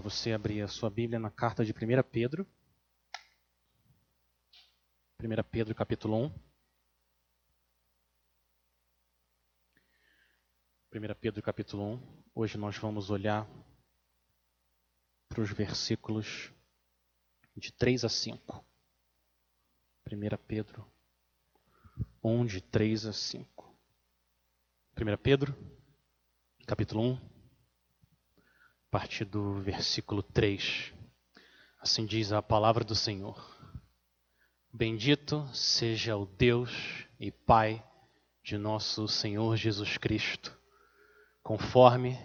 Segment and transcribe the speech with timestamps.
[0.00, 1.76] para você abrir a sua Bíblia na carta de 1
[2.10, 2.46] Pedro.
[5.22, 6.34] 1 Pedro capítulo 1.
[10.94, 12.22] 1 Pedro capítulo 1.
[12.34, 13.46] Hoje nós vamos olhar
[15.28, 16.50] para os versículos
[17.54, 18.64] de 3 a 5.
[20.10, 20.90] 1 Pedro
[22.24, 23.78] 1, de 3 a 5.
[24.96, 25.54] 1 Pedro,
[26.66, 27.39] capítulo 1,
[28.90, 30.92] a partir do versículo 3.
[31.80, 33.40] Assim diz a palavra do Senhor.
[34.72, 37.84] Bendito seja o Deus e Pai
[38.42, 40.52] de nosso Senhor Jesus Cristo,
[41.40, 42.18] conforme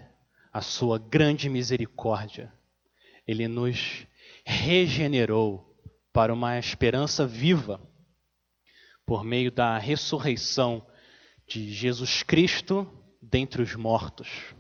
[0.52, 2.52] a sua grande misericórdia,
[3.28, 4.08] ele nos
[4.44, 5.72] regenerou
[6.12, 7.80] para uma esperança viva
[9.06, 10.84] por meio da ressurreição
[11.48, 12.92] de Jesus Cristo
[13.22, 14.56] dentre os mortos,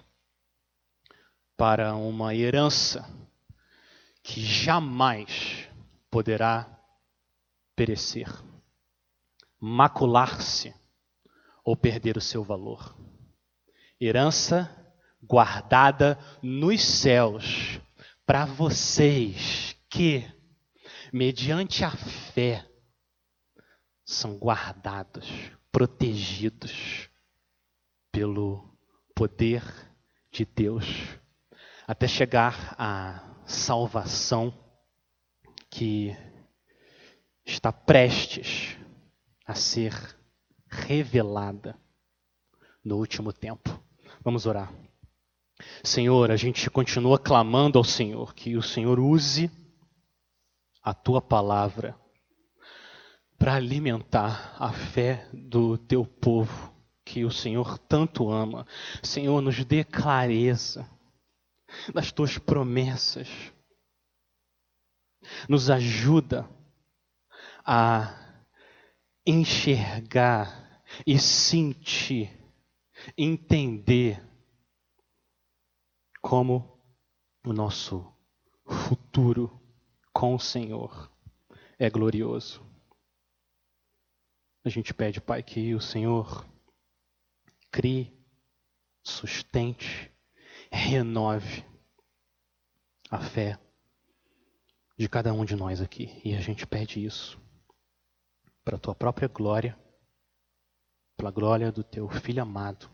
[1.58, 3.08] para uma herança
[4.22, 5.68] que jamais
[6.10, 6.68] poderá
[7.76, 8.28] perecer,
[9.60, 10.74] macular-se
[11.64, 12.96] ou perder o seu valor.
[14.00, 14.70] Herança
[15.22, 17.80] guardada nos céus
[18.26, 20.26] para vocês que,
[21.12, 22.68] mediante a fé,
[24.04, 25.28] são guardados,
[25.72, 27.10] protegidos
[28.12, 28.78] pelo
[29.16, 29.64] poder
[30.32, 30.86] de Deus,
[31.88, 34.54] até chegar à salvação
[35.70, 36.16] que
[37.46, 38.76] está prestes
[39.46, 39.94] a ser
[40.68, 41.78] revelada
[42.84, 43.80] no último tempo.
[44.24, 44.74] Vamos orar.
[45.84, 49.50] Senhor, a gente continua clamando ao Senhor que o Senhor use
[50.82, 51.96] a tua palavra
[53.38, 58.66] para alimentar a fé do teu povo, que o Senhor tanto ama.
[59.04, 60.90] Senhor, nos dê clareza
[61.94, 63.28] das tuas promessas.
[65.50, 66.50] Nos ajuda
[67.66, 68.26] a
[69.26, 72.32] enxergar e sentir,
[73.18, 74.22] entender
[76.22, 76.80] como
[77.46, 78.06] o nosso
[78.66, 79.60] futuro
[80.14, 81.12] com o Senhor
[81.78, 82.64] é glorioso.
[84.64, 86.46] A gente pede, Pai, que o Senhor
[87.72, 88.12] crie,
[89.04, 90.12] sustente,
[90.72, 91.64] renove
[93.16, 93.58] a fé
[94.98, 96.22] de cada um de nós aqui.
[96.24, 97.40] E a gente pede isso
[98.64, 99.78] para a tua própria glória,
[101.18, 102.90] pela glória do teu filho amado,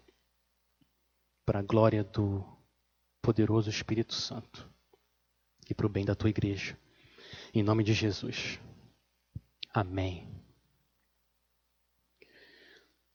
[1.46, 2.46] para a glória do
[3.22, 4.70] poderoso Espírito Santo
[5.70, 6.78] e para o bem da tua igreja.
[7.54, 8.60] Em nome de Jesus.
[9.74, 10.30] Amém.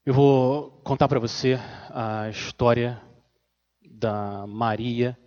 [0.04, 1.54] Eu vou contar para você
[1.90, 3.02] a história
[3.82, 5.18] da Maria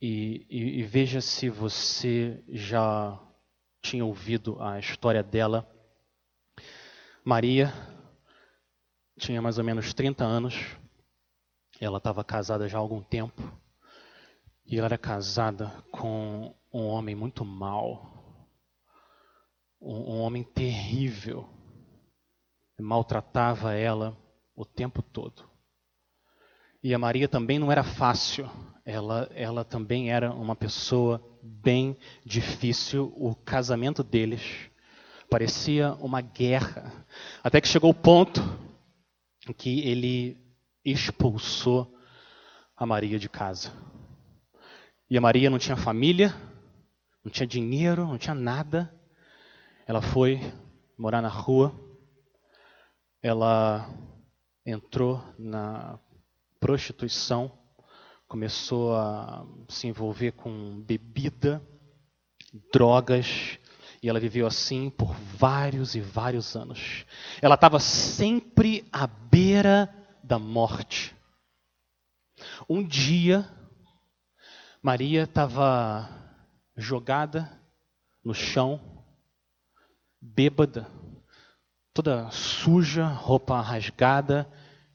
[0.00, 3.18] e, e, e, veja se você já
[3.82, 5.68] tinha ouvido a história dela.
[7.24, 7.72] Maria
[9.18, 10.54] tinha mais ou menos 30 anos,
[11.80, 13.42] ela estava casada já há algum tempo
[14.64, 18.46] e ela era casada com um homem muito mau,
[19.80, 21.48] um, um homem terrível
[22.80, 24.16] maltratava ela
[24.54, 25.47] o tempo todo.
[26.82, 28.48] E a Maria também não era fácil,
[28.84, 33.12] ela, ela também era uma pessoa bem difícil.
[33.16, 34.70] O casamento deles
[35.28, 36.92] parecia uma guerra,
[37.42, 38.40] até que chegou o ponto
[39.48, 40.36] em que ele
[40.84, 41.92] expulsou
[42.76, 43.72] a Maria de casa.
[45.10, 46.34] E a Maria não tinha família,
[47.24, 48.94] não tinha dinheiro, não tinha nada.
[49.86, 50.40] Ela foi
[50.96, 51.74] morar na rua
[53.22, 53.88] ela
[54.64, 55.98] entrou na
[56.60, 57.52] prostituição,
[58.26, 61.62] começou a se envolver com bebida,
[62.72, 63.58] drogas,
[64.02, 67.04] e ela viveu assim por vários e vários anos.
[67.40, 69.92] Ela estava sempre à beira
[70.22, 71.16] da morte.
[72.68, 73.48] Um dia,
[74.82, 76.08] Maria estava
[76.76, 77.50] jogada
[78.22, 79.04] no chão,
[80.20, 80.86] bêbada,
[81.92, 84.48] toda suja, roupa rasgada,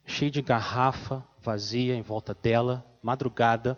[0.06, 3.78] cheia de garrafa vazia em volta dela, madrugada.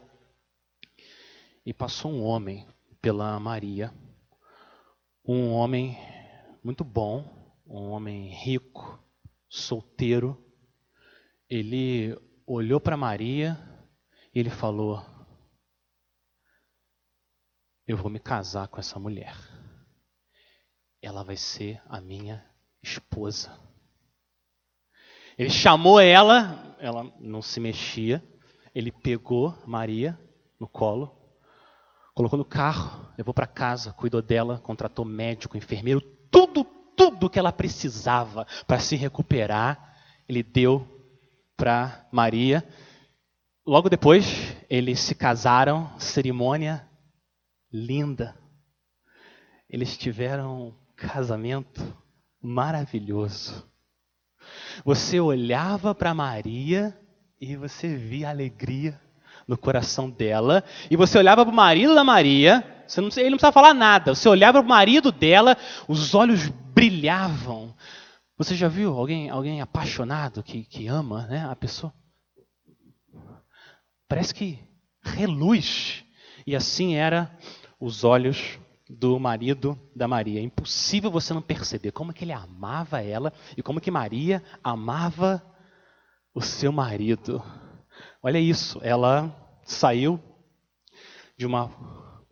[1.65, 2.67] E passou um homem
[3.01, 3.91] pela Maria,
[5.27, 5.97] um homem
[6.63, 9.03] muito bom, um homem rico,
[9.50, 10.39] solteiro.
[11.50, 12.15] Ele
[12.45, 13.57] olhou para Maria
[14.33, 15.03] e ele falou:
[17.88, 19.35] Eu vou me casar com essa mulher.
[21.01, 22.47] Ela vai ser a minha
[22.81, 23.59] esposa.
[25.38, 28.24] Ele chamou ela, ela não se mexia.
[28.74, 30.20] Ele pegou Maria
[30.60, 31.16] no colo,
[32.16, 36.00] Colocou no carro, levou para casa, cuidou dela, contratou médico, enfermeiro,
[36.32, 36.64] tudo,
[36.96, 39.98] tudo que ela precisava para se recuperar,
[40.28, 40.88] ele deu
[41.58, 42.66] para Maria.
[43.68, 46.88] Logo depois, eles se casaram, cerimônia
[47.70, 48.34] linda.
[49.70, 51.82] Eles tiveram um casamento
[52.42, 53.70] maravilhoso.
[54.83, 56.98] Você olhava para Maria
[57.39, 59.00] e você via alegria
[59.48, 63.38] no coração dela, e você olhava para o marido da Maria, você não, ele não
[63.38, 65.56] precisava falar nada, você olhava para o marido dela,
[65.88, 67.75] os olhos brilhavam.
[68.38, 71.94] Você já viu alguém, alguém apaixonado que, que ama né, a pessoa?
[74.07, 74.60] Parece que
[75.01, 76.04] reluz.
[76.45, 77.31] E assim era
[77.80, 78.60] os olhos
[78.90, 80.40] do marido da Maria.
[80.40, 85.44] É impossível você não perceber como que ele amava ela e como que Maria amava
[86.34, 87.42] o seu marido.
[88.22, 89.34] Olha isso, ela
[89.64, 90.20] saiu
[91.38, 91.70] de uma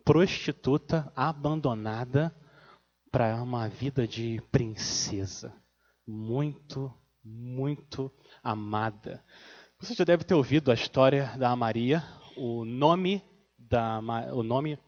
[0.04, 2.36] prostituta abandonada
[3.12, 5.54] para uma vida de princesa,
[6.06, 6.92] muito,
[7.24, 8.12] muito
[8.44, 9.24] amada.
[9.80, 12.04] Você já deve ter ouvido a história da Maria,
[12.36, 13.24] o nome
[13.58, 14.00] da
[14.34, 14.80] o nome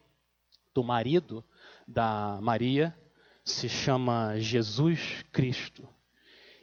[0.74, 1.44] do marido
[1.86, 2.96] da Maria
[3.44, 5.88] se chama Jesus Cristo.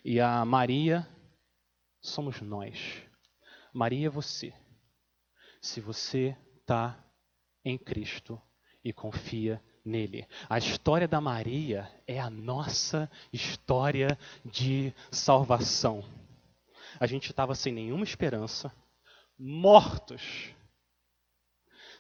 [0.03, 1.07] E a Maria
[2.01, 3.01] somos nós.
[3.73, 4.53] Maria é você.
[5.61, 7.01] Se você está
[7.63, 8.41] em Cristo
[8.83, 10.27] e confia nele.
[10.49, 16.03] A história da Maria é a nossa história de salvação.
[16.99, 18.71] A gente estava sem nenhuma esperança,
[19.37, 20.53] mortos,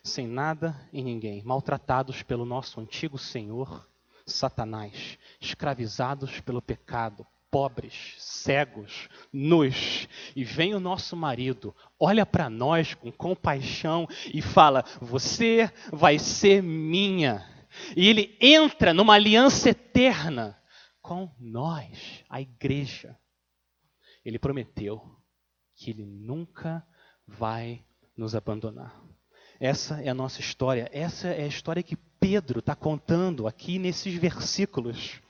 [0.03, 3.87] sem nada e ninguém, maltratados pelo nosso antigo Senhor,
[4.25, 12.93] Satanás, escravizados pelo pecado, pobres, cegos, nus, e vem o nosso marido, olha para nós
[12.93, 17.47] com compaixão e fala: Você vai ser minha.
[17.95, 20.59] E ele entra numa aliança eterna
[21.01, 23.17] com nós, a igreja.
[24.23, 25.01] Ele prometeu
[25.75, 26.85] que ele nunca
[27.27, 27.83] vai
[28.15, 29.01] nos abandonar.
[29.63, 34.13] Essa é a nossa história, essa é a história que Pedro está contando aqui nesses
[34.13, 35.21] versículos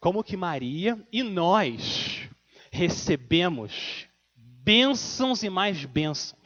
[0.00, 2.26] como que Maria e nós
[2.72, 6.40] recebemos bênçãos e mais bênçãos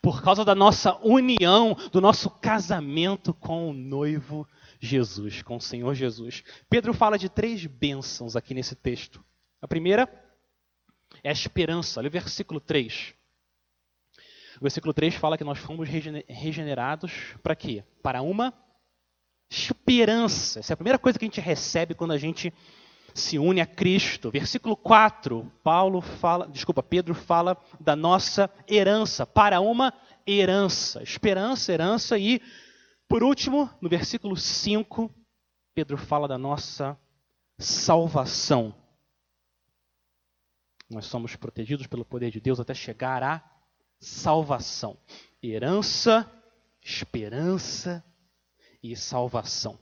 [0.00, 4.48] por causa da nossa união, do nosso casamento com o noivo
[4.80, 6.42] Jesus, com o Senhor Jesus.
[6.70, 9.22] Pedro fala de três bênçãos aqui nesse texto.
[9.60, 10.08] A primeira
[11.22, 13.14] é a esperança, olha o versículo 3.
[14.64, 15.86] Versículo 3 fala que nós fomos
[16.26, 17.84] regenerados para quê?
[18.02, 18.50] Para uma
[19.50, 20.60] esperança.
[20.60, 22.50] Essa é a primeira coisa que a gente recebe quando a gente
[23.12, 24.30] se une a Cristo.
[24.30, 29.92] Versículo 4, Paulo fala, desculpa, Pedro fala da nossa herança, para uma
[30.26, 32.40] herança, esperança, herança e
[33.06, 35.14] por último, no versículo 5,
[35.74, 36.98] Pedro fala da nossa
[37.58, 38.74] salvação.
[40.88, 43.53] Nós somos protegidos pelo poder de Deus até chegar à
[44.04, 44.96] salvação.
[45.42, 46.30] Herança,
[46.82, 48.04] esperança
[48.82, 49.78] e salvação.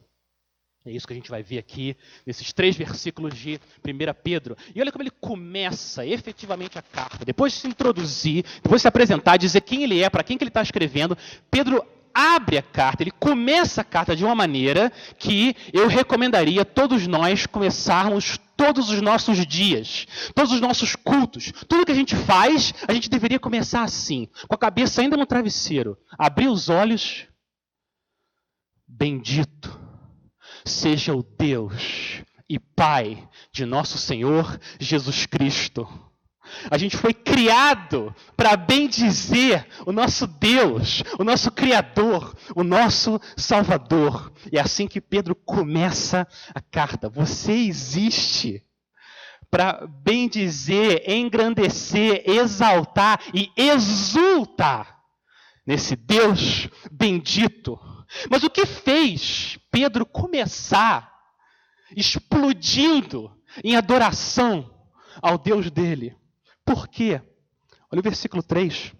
[0.84, 1.96] É isso que a gente vai ver aqui
[2.26, 4.56] nesses três versículos de 1 Pedro.
[4.74, 7.24] E olha como ele começa efetivamente a carta.
[7.24, 10.42] Depois de se introduzir, depois de se apresentar, dizer quem ele é, para quem que
[10.42, 11.16] ele está escrevendo,
[11.48, 17.06] Pedro abre a carta, ele começa a carta de uma maneira que eu recomendaria todos
[17.06, 22.72] nós começarmos todos os nossos dias, todos os nossos cultos, tudo que a gente faz,
[22.86, 27.26] a gente deveria começar assim, com a cabeça ainda no travesseiro, abrir os olhos,
[28.86, 29.80] bendito
[30.64, 35.88] seja o Deus e Pai de nosso Senhor Jesus Cristo.
[36.70, 44.32] A gente foi criado para bendizer o nosso Deus, o nosso Criador, o nosso Salvador.
[44.50, 47.08] E é assim que Pedro começa a carta.
[47.08, 48.62] Você existe
[49.50, 54.98] para bendizer, engrandecer, exaltar e exultar
[55.66, 57.78] nesse Deus bendito
[58.30, 61.10] mas o que fez Pedro começar
[61.94, 64.70] explodindo em adoração
[65.20, 66.16] ao Deus dele?
[66.64, 67.20] Por quê?
[67.90, 68.92] Olha o versículo 3.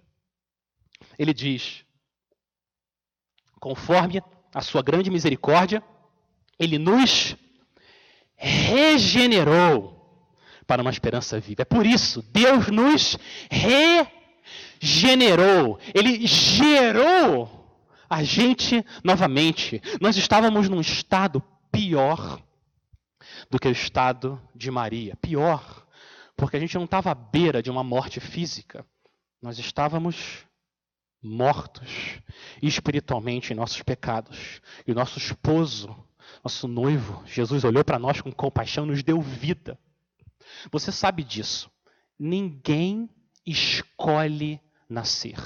[1.19, 1.85] Ele diz:
[3.61, 4.23] Conforme
[4.55, 5.83] a sua grande misericórdia,
[6.59, 7.37] ele nos
[8.37, 9.93] regenerou
[10.67, 11.63] para uma esperança viva.
[11.63, 13.17] É por isso, Deus nos
[14.81, 15.79] regenerou.
[15.95, 17.63] Ele gerou
[18.09, 19.81] a gente novamente.
[20.01, 22.43] Nós estávamos num estado pior
[23.51, 25.17] do que o estado de Maria.
[25.17, 25.82] Pior,
[26.37, 28.85] porque a gente não estava à beira de uma morte física.
[29.41, 30.45] Nós estávamos
[31.23, 32.21] mortos
[32.61, 34.61] espiritualmente em nossos pecados.
[34.87, 35.97] E o nosso esposo,
[36.43, 39.79] nosso noivo, Jesus olhou para nós com compaixão e nos deu vida.
[40.71, 41.71] Você sabe disso.
[42.19, 43.09] Ninguém
[43.47, 45.39] escolhe nascer.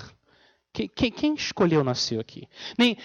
[0.73, 2.47] Quem, quem, escolheu nascer aqui?
[2.77, 2.99] Nem,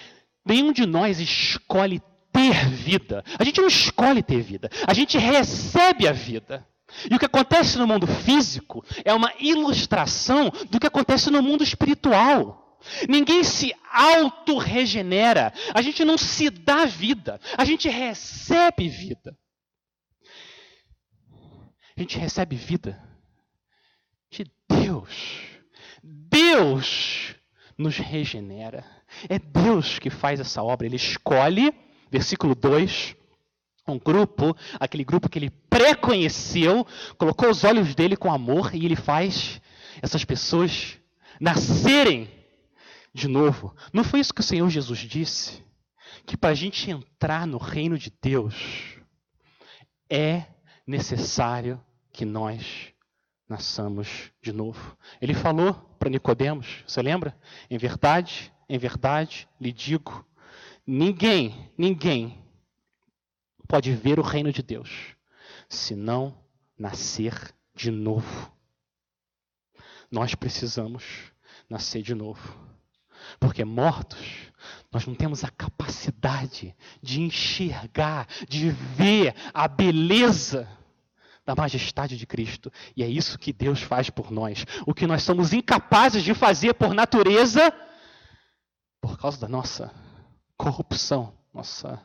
[0.44, 3.24] nenhum de nós escolhe ter vida.
[3.38, 4.68] A gente não escolhe ter vida.
[4.86, 6.66] A gente recebe a vida.
[7.10, 11.62] E o que acontece no mundo físico é uma ilustração do que acontece no mundo
[11.62, 12.80] espiritual.
[13.08, 15.52] Ninguém se auto-regenera.
[15.72, 17.40] A gente não se dá vida.
[17.56, 19.36] A gente recebe vida.
[21.96, 23.00] A gente recebe vida
[24.30, 25.42] de Deus.
[26.02, 27.36] Deus
[27.76, 28.84] nos regenera.
[29.28, 30.86] É Deus que faz essa obra.
[30.86, 31.72] Ele escolhe,
[32.10, 33.14] versículo 2,
[33.86, 36.86] um grupo, aquele grupo que ele preconheceu,
[37.18, 39.60] colocou os olhos dele com amor e ele faz
[40.00, 40.98] essas pessoas
[41.40, 42.30] nascerem
[43.12, 43.74] de novo.
[43.92, 45.62] Não foi isso que o Senhor Jesus disse?
[46.24, 48.54] Que para a gente entrar no reino de Deus
[50.08, 50.44] é
[50.86, 51.80] necessário
[52.12, 52.92] que nós
[53.48, 54.96] nasçamos de novo.
[55.20, 57.36] Ele falou para Nicodemos, você lembra?
[57.70, 60.24] Em verdade, em verdade lhe digo,
[60.86, 62.42] ninguém, ninguém
[63.68, 65.16] pode ver o reino de Deus
[65.68, 66.36] se não
[66.78, 68.52] nascer de novo.
[70.10, 71.32] Nós precisamos
[71.68, 72.72] nascer de novo.
[73.38, 74.20] Porque mortos,
[74.90, 80.68] nós não temos a capacidade de enxergar, de ver a beleza
[81.44, 82.70] da majestade de Cristo.
[82.96, 84.64] E é isso que Deus faz por nós.
[84.86, 87.72] O que nós somos incapazes de fazer por natureza,
[89.00, 89.92] por causa da nossa
[90.56, 92.00] corrupção, nossa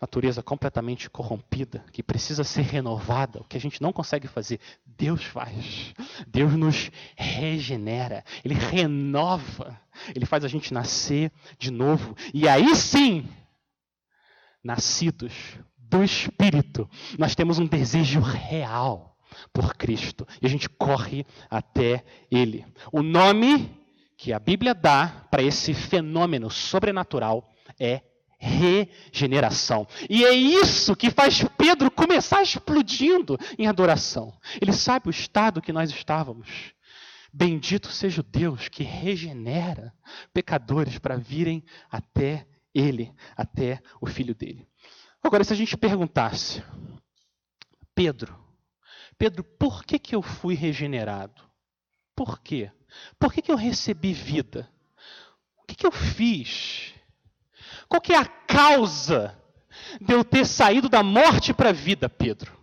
[0.00, 5.24] natureza completamente corrompida, que precisa ser renovada, o que a gente não consegue fazer, Deus
[5.24, 5.94] faz.
[6.26, 9.80] Deus nos regenera, Ele renova,
[10.14, 12.14] Ele faz a gente nascer de novo.
[12.32, 13.26] E aí sim,
[14.62, 16.88] nascidos do Espírito,
[17.18, 19.16] nós temos um desejo real
[19.52, 22.66] por Cristo e a gente corre até Ele.
[22.92, 23.70] O nome
[24.16, 28.02] que a Bíblia dá para esse fenômeno sobrenatural é
[28.38, 29.86] regeneração.
[30.08, 34.32] E é isso que faz Pedro começar explodindo em adoração.
[34.60, 36.74] Ele sabe o estado que nós estávamos.
[37.32, 39.92] Bendito seja o Deus que regenera
[40.32, 44.66] pecadores para virem até Ele, até o Filho dele.
[45.22, 46.62] Agora, se a gente perguntasse,
[47.94, 48.38] Pedro,
[49.18, 51.42] Pedro, por que, que eu fui regenerado?
[52.14, 52.70] Por quê?
[53.18, 54.70] Por que, que eu recebi vida?
[55.62, 56.94] O que, que eu fiz?
[57.88, 59.36] Qual que é a causa
[60.00, 62.56] de eu ter saído da morte para a vida, Pedro?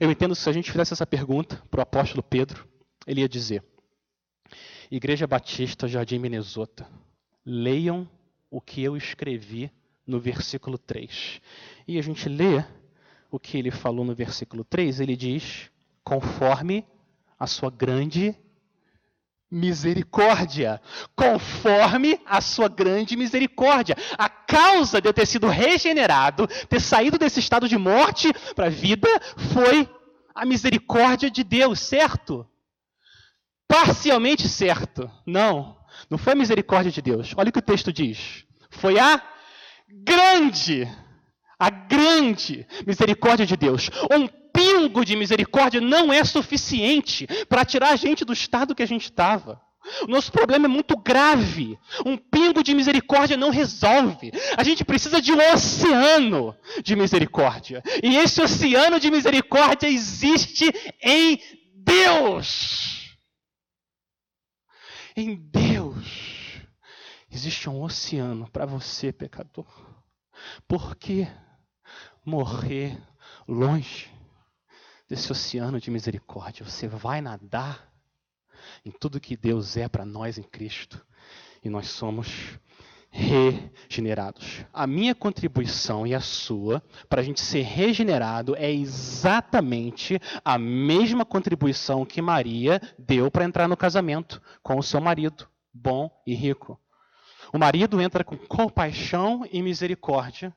[0.00, 2.66] Eu entendo que se a gente fizesse essa pergunta para o apóstolo Pedro,
[3.06, 3.64] ele ia dizer:
[4.90, 6.86] Igreja Batista Jardim Minnesota,
[7.44, 8.08] leiam
[8.50, 9.70] o que eu escrevi
[10.06, 11.40] no versículo 3.
[11.88, 12.64] E a gente lê
[13.30, 15.70] o que ele falou no versículo 3, ele diz:
[16.04, 16.86] conforme
[17.38, 18.34] a sua grande
[19.50, 20.80] misericórdia.
[21.14, 23.96] Conforme a sua grande misericórdia.
[24.18, 28.70] A causa de eu ter sido regenerado, ter saído desse estado de morte para a
[28.70, 29.08] vida,
[29.52, 29.88] foi
[30.34, 32.46] a misericórdia de Deus, certo?
[33.66, 35.10] Parcialmente certo.
[35.26, 35.76] Não,
[36.10, 37.32] não foi a misericórdia de Deus.
[37.36, 38.44] Olha o que o texto diz.
[38.70, 39.22] Foi a
[39.88, 40.86] grande,
[41.58, 43.90] a grande misericórdia de Deus.
[44.10, 48.86] Um pingo de misericórdia não é suficiente para tirar a gente do estado que a
[48.86, 49.60] gente estava.
[50.02, 51.78] O nosso problema é muito grave.
[52.04, 54.32] Um pingo de misericórdia não resolve.
[54.56, 57.82] A gente precisa de um oceano de misericórdia.
[58.02, 60.72] E esse oceano de misericórdia existe
[61.02, 61.38] em
[61.72, 63.16] Deus.
[65.16, 66.36] Em Deus
[67.30, 69.66] existe um oceano para você, pecador.
[70.66, 71.28] Por que
[72.26, 73.00] morrer
[73.48, 74.10] longe
[75.08, 76.64] desse oceano de misericórdia?
[76.64, 77.90] Você vai nadar
[78.84, 81.04] em tudo que Deus é para nós em Cristo.
[81.64, 82.58] E nós somos
[83.10, 84.64] regenerados.
[84.72, 91.24] A minha contribuição e a sua para a gente ser regenerado é exatamente a mesma
[91.24, 96.78] contribuição que Maria deu para entrar no casamento com o seu marido, bom e rico.
[97.52, 100.54] O marido entra com compaixão e misericórdia,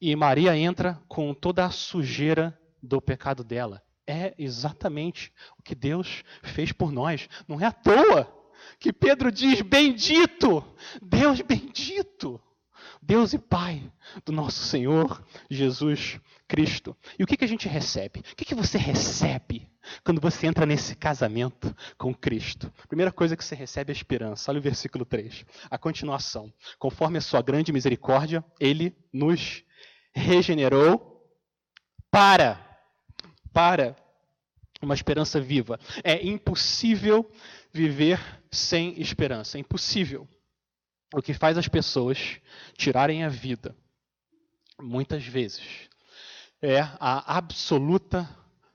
[0.00, 3.82] e Maria entra com toda a sujeira do pecado dela.
[4.06, 7.28] É exatamente o que Deus fez por nós.
[7.46, 8.42] Não é à toa
[8.78, 10.64] que Pedro diz: Bendito,
[11.00, 12.40] Deus bendito,
[13.00, 13.90] Deus e Pai
[14.24, 16.96] do nosso Senhor Jesus Cristo.
[17.18, 18.20] E o que, que a gente recebe?
[18.20, 19.68] O que, que você recebe
[20.04, 22.72] quando você entra nesse casamento com Cristo?
[22.88, 24.50] Primeira coisa que você recebe é esperança.
[24.50, 25.44] Olha o versículo 3.
[25.70, 26.52] A continuação.
[26.78, 29.64] Conforme a sua grande misericórdia, ele nos
[30.14, 31.08] regenerou
[32.10, 32.60] para
[33.52, 33.96] para
[34.80, 35.78] uma esperança viva.
[36.02, 37.30] É impossível
[37.72, 38.18] viver
[38.50, 39.56] sem esperança.
[39.56, 40.28] É impossível.
[41.14, 42.40] O que faz as pessoas
[42.76, 43.76] tirarem a vida,
[44.80, 45.88] muitas vezes,
[46.60, 48.28] é a absoluta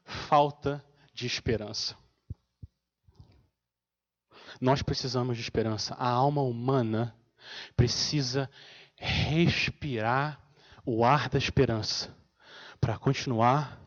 [0.06, 1.98] falta de esperança.
[4.62, 5.96] Nós precisamos de esperança.
[5.96, 7.16] A alma humana
[7.76, 8.50] precisa
[8.96, 10.47] respirar
[10.88, 12.16] o ar da esperança
[12.80, 13.78] para continuar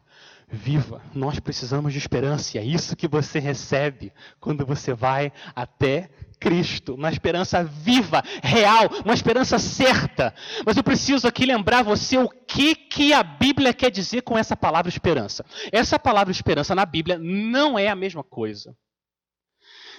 [0.46, 1.00] viva.
[1.14, 6.94] Nós precisamos de esperança e é isso que você recebe quando você vai até Cristo,
[6.94, 10.34] uma esperança viva, real, uma esperança certa.
[10.64, 14.54] Mas eu preciso aqui lembrar você o que, que a Bíblia quer dizer com essa
[14.54, 15.44] palavra esperança.
[15.72, 18.76] Essa palavra esperança na Bíblia não é a mesma coisa.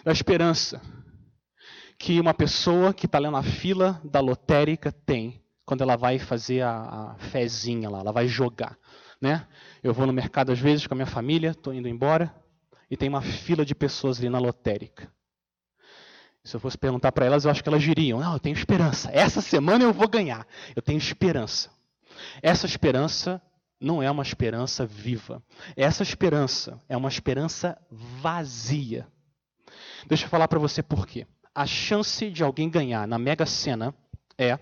[0.06, 0.80] A esperança
[1.98, 6.62] que uma pessoa que está lá na fila da lotérica tem quando ela vai fazer
[6.62, 8.78] a, a fezinha lá, ela vai jogar.
[9.22, 9.48] Né?
[9.84, 12.34] Eu vou no mercado às vezes com a minha família, estou indo embora,
[12.90, 15.12] e tem uma fila de pessoas ali na lotérica.
[16.44, 19.12] Se eu fosse perguntar para elas, eu acho que elas diriam: Não, eu tenho esperança.
[19.14, 20.46] Essa semana eu vou ganhar.
[20.76, 21.70] Eu tenho esperança.
[22.42, 23.42] Essa esperança
[23.80, 25.42] não é uma esperança viva.
[25.76, 29.08] Essa esperança é uma esperança vazia.
[30.08, 31.28] Deixa eu falar para você por quê.
[31.54, 33.94] A chance de alguém ganhar na Mega Sena
[34.38, 34.58] é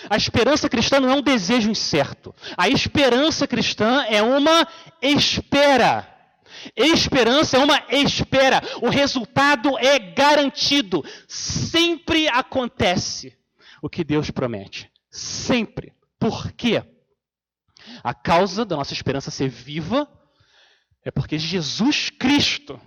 [0.08, 2.34] A esperança cristã não é um desejo incerto.
[2.56, 4.66] A esperança cristã é uma
[5.00, 6.08] espera.
[6.76, 8.62] Esperança é uma espera.
[8.80, 11.04] O resultado é garantido.
[11.26, 13.36] Sempre acontece
[13.80, 14.90] o que Deus promete.
[15.10, 15.92] Sempre.
[16.18, 16.82] Por quê?
[18.02, 20.08] A causa da nossa esperança ser viva
[21.04, 22.80] é porque Jesus Cristo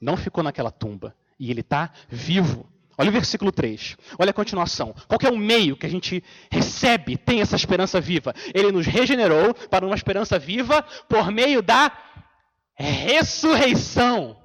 [0.00, 1.16] não ficou naquela tumba.
[1.38, 2.70] E ele está vivo.
[3.02, 3.96] Olha o versículo 3.
[4.16, 4.94] Olha a continuação.
[5.08, 8.32] Qual é o meio que a gente recebe, tem essa esperança viva?
[8.54, 11.90] Ele nos regenerou para uma esperança viva por meio da
[12.76, 14.36] ressurreição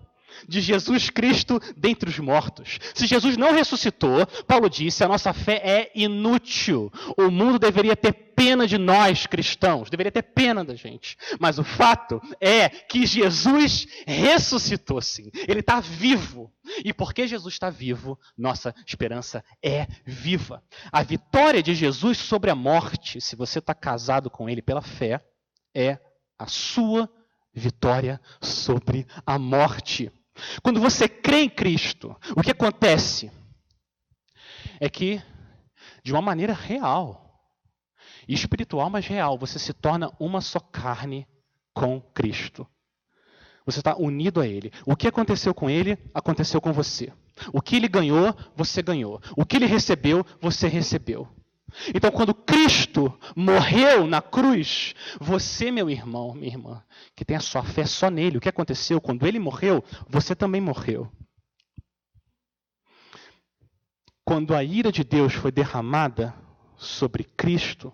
[0.48, 2.80] de Jesus Cristo dentre os mortos.
[2.94, 6.92] Se Jesus não ressuscitou, Paulo disse, a nossa fé é inútil.
[7.18, 11.18] O mundo deveria ter pena de nós cristãos, deveria ter pena da gente.
[11.40, 15.32] Mas o fato é que Jesus ressuscitou sim.
[15.48, 16.54] Ele está vivo.
[16.84, 20.62] E porque Jesus está vivo, nossa esperança é viva.
[20.92, 25.26] A vitória de Jesus sobre a morte, se você está casado com Ele pela fé,
[25.74, 25.98] é
[26.38, 27.10] a sua
[27.54, 30.12] vitória sobre a morte.
[30.62, 33.32] Quando você crê em Cristo, o que acontece
[34.80, 35.22] é que,
[36.04, 37.28] de uma maneira real,
[38.28, 41.28] espiritual, mas real, você se torna uma só carne
[41.74, 42.68] com Cristo.
[43.66, 44.72] Você está unido a Ele.
[44.86, 47.12] O que aconteceu com Ele, aconteceu com você.
[47.52, 49.22] O que Ele ganhou, você ganhou.
[49.36, 51.28] O que Ele recebeu, você recebeu.
[51.94, 56.84] Então, quando Cristo morreu na cruz, você, meu irmão, minha irmã,
[57.16, 59.00] que tem a sua fé só nele, o que aconteceu?
[59.00, 61.12] Quando ele morreu, você também morreu.
[64.26, 66.34] Quando a ira de Deus foi derramada
[66.78, 67.94] sobre Cristo,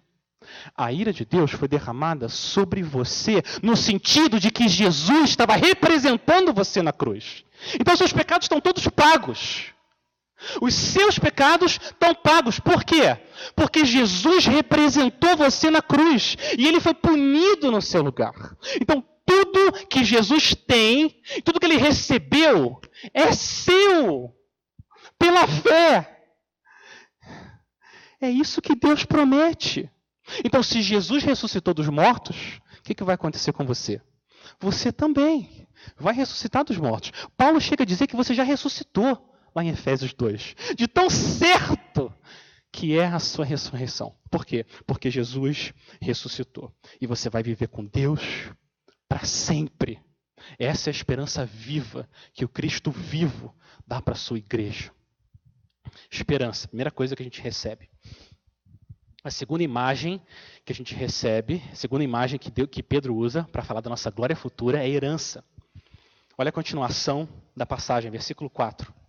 [0.75, 6.53] a ira de Deus foi derramada sobre você, no sentido de que Jesus estava representando
[6.53, 7.43] você na cruz.
[7.79, 9.72] Então, seus pecados estão todos pagos.
[10.61, 12.59] Os seus pecados estão pagos.
[12.59, 13.17] Por quê?
[13.55, 18.33] Porque Jesus representou você na cruz e ele foi punido no seu lugar.
[18.81, 22.79] Então, tudo que Jesus tem, tudo que ele recebeu,
[23.13, 24.33] é seu
[25.17, 26.09] pela fé.
[28.19, 29.89] É isso que Deus promete.
[30.43, 34.01] Então, se Jesus ressuscitou dos mortos, o que, que vai acontecer com você?
[34.59, 37.11] Você também vai ressuscitar dos mortos.
[37.35, 40.55] Paulo chega a dizer que você já ressuscitou, lá em Efésios 2.
[40.75, 42.13] De tão certo
[42.71, 44.15] que é a sua ressurreição.
[44.31, 44.65] Por quê?
[44.87, 46.73] Porque Jesus ressuscitou.
[46.99, 48.21] E você vai viver com Deus
[49.07, 49.99] para sempre.
[50.57, 54.91] Essa é a esperança viva que o Cristo vivo dá para a sua igreja.
[56.09, 57.89] Esperança, primeira coisa que a gente recebe.
[59.23, 60.21] A segunda imagem
[60.65, 63.89] que a gente recebe, a segunda imagem que, Deus, que Pedro usa para falar da
[63.89, 65.43] nossa glória futura é herança.
[66.37, 69.02] Olha a continuação da passagem, versículo 4.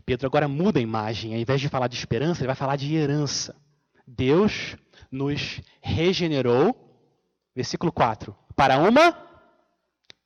[0.00, 2.94] Pedro agora muda a imagem, ao invés de falar de esperança, ele vai falar de
[2.94, 3.56] herança.
[4.06, 4.76] Deus
[5.10, 6.74] nos regenerou,
[7.54, 9.16] versículo 4, para uma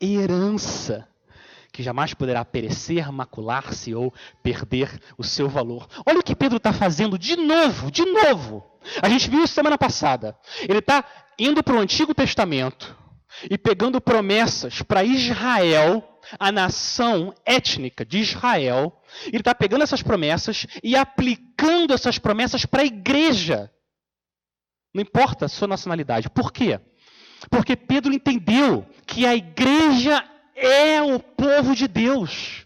[0.00, 1.08] herança
[1.72, 5.88] que jamais poderá perecer, macular-se ou perder o seu valor.
[6.06, 8.64] Olha o que Pedro está fazendo de novo, de novo.
[9.02, 10.38] A gente viu isso semana passada.
[10.68, 11.04] Ele está
[11.36, 12.96] indo para o Antigo Testamento
[13.50, 19.00] e pegando promessas para Israel, a nação étnica de Israel.
[19.26, 23.70] Ele está pegando essas promessas e aplicando essas promessas para a igreja.
[24.94, 26.30] Não importa a sua nacionalidade.
[26.30, 26.80] Por quê?
[27.50, 32.64] Porque Pedro entendeu que a igreja é o povo de Deus.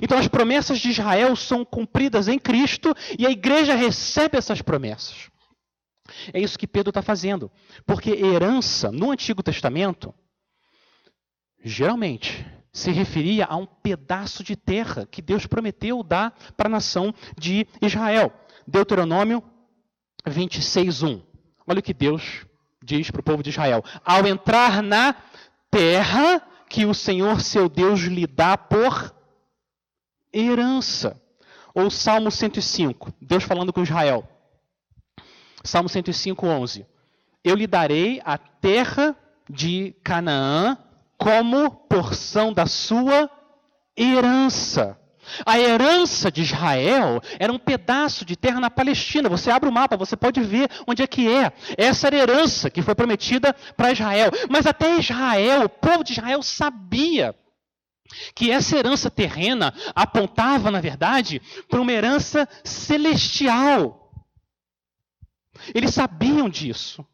[0.00, 5.30] Então as promessas de Israel são cumpridas em Cristo e a igreja recebe essas promessas.
[6.32, 7.50] É isso que Pedro está fazendo.
[7.84, 10.14] Porque herança, no Antigo Testamento,
[11.64, 17.14] geralmente se referia a um pedaço de terra que Deus prometeu dar para a nação
[17.34, 18.30] de Israel.
[18.66, 19.42] Deuteronômio
[20.26, 21.22] 26:1.
[21.66, 22.44] Olha o que Deus
[22.84, 25.16] diz para o povo de Israel: Ao entrar na
[25.70, 29.14] terra que o Senhor seu Deus lhe dá por
[30.30, 31.18] herança.
[31.74, 34.28] Ou Salmo 105, Deus falando com Israel.
[35.64, 36.86] Salmo 105, 11.
[37.42, 39.16] Eu lhe darei a terra
[39.48, 40.76] de Canaã
[41.18, 43.30] como porção da sua
[43.96, 44.98] herança.
[45.44, 49.28] A herança de Israel era um pedaço de terra na Palestina.
[49.28, 51.52] Você abre o mapa, você pode ver onde é que é.
[51.76, 54.30] Essa era a herança que foi prometida para Israel.
[54.48, 57.34] Mas até Israel, o povo de Israel sabia
[58.34, 64.12] que essa herança terrena apontava, na verdade, para uma herança celestial.
[65.74, 67.04] Eles sabiam disso.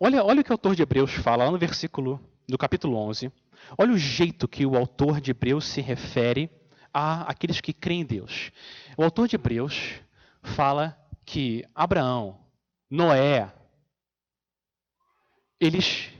[0.00, 3.30] Olha, olha o que o autor de Hebreus fala lá no versículo do capítulo 11.
[3.76, 6.50] Olha o jeito que o autor de Hebreus se refere
[6.92, 8.50] a aqueles que creem em Deus.
[8.96, 10.00] O autor de Hebreus
[10.42, 12.38] fala que Abraão,
[12.90, 13.52] Noé,
[15.60, 16.10] eles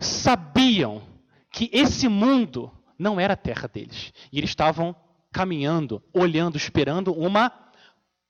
[0.00, 1.02] sabiam
[1.50, 4.12] que esse mundo não era a terra deles.
[4.32, 4.94] E eles estavam
[5.32, 7.52] caminhando, olhando, esperando uma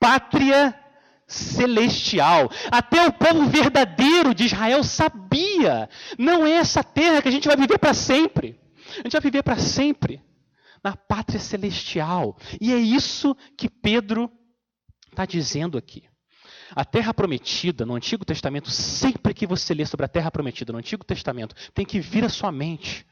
[0.01, 0.79] pátria
[1.27, 2.51] celestial.
[2.71, 7.57] Até o povo verdadeiro de Israel sabia: não é essa terra que a gente vai
[7.57, 8.59] viver para sempre.
[8.99, 10.23] A gente vai viver para sempre
[10.83, 12.37] na pátria celestial.
[12.61, 14.31] E é isso que Pedro
[15.11, 16.05] está dizendo aqui.
[16.75, 20.79] A terra prometida no Antigo Testamento, sempre que você lê sobre a terra prometida no
[20.79, 23.07] Antigo Testamento, tem que vir à sua mente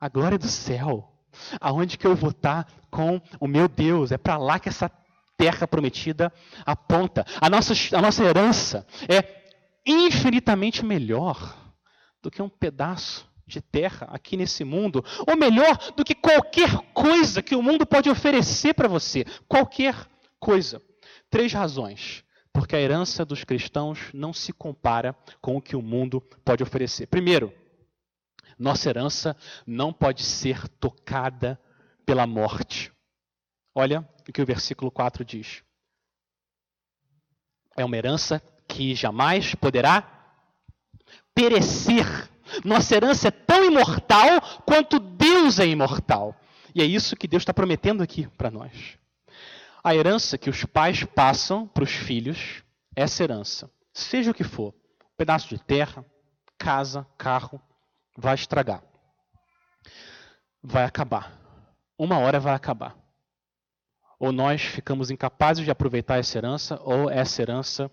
[0.00, 1.14] a glória do céu.
[1.60, 4.10] Aonde que eu vou estar com o meu Deus?
[4.10, 4.90] É para lá que essa
[5.38, 6.30] terra prometida
[6.66, 7.24] aponta.
[7.40, 9.46] A nossa, a nossa herança é
[9.86, 11.56] infinitamente melhor
[12.20, 17.40] do que um pedaço de terra aqui nesse mundo, ou melhor do que qualquer coisa
[17.40, 19.24] que o mundo pode oferecer para você.
[19.48, 19.94] Qualquer
[20.38, 20.82] coisa.
[21.30, 22.24] Três razões.
[22.52, 27.06] Porque a herança dos cristãos não se compara com o que o mundo pode oferecer.
[27.06, 27.54] Primeiro,
[28.58, 31.58] nossa herança não pode ser tocada
[32.04, 32.92] pela morte.
[33.80, 35.62] Olha o que o versículo 4 diz.
[37.76, 40.02] É uma herança que jamais poderá
[41.32, 42.04] perecer.
[42.64, 46.34] Nossa herança é tão imortal quanto Deus é imortal.
[46.74, 48.98] E é isso que Deus está prometendo aqui para nós.
[49.84, 52.64] A herança que os pais passam para os filhos,
[52.96, 56.04] essa herança, seja o que for, um pedaço de terra,
[56.58, 57.62] casa, carro,
[58.16, 58.82] vai estragar.
[60.60, 61.32] Vai acabar.
[61.96, 62.96] Uma hora vai acabar
[64.18, 67.90] ou nós ficamos incapazes de aproveitar essa herança, ou essa herança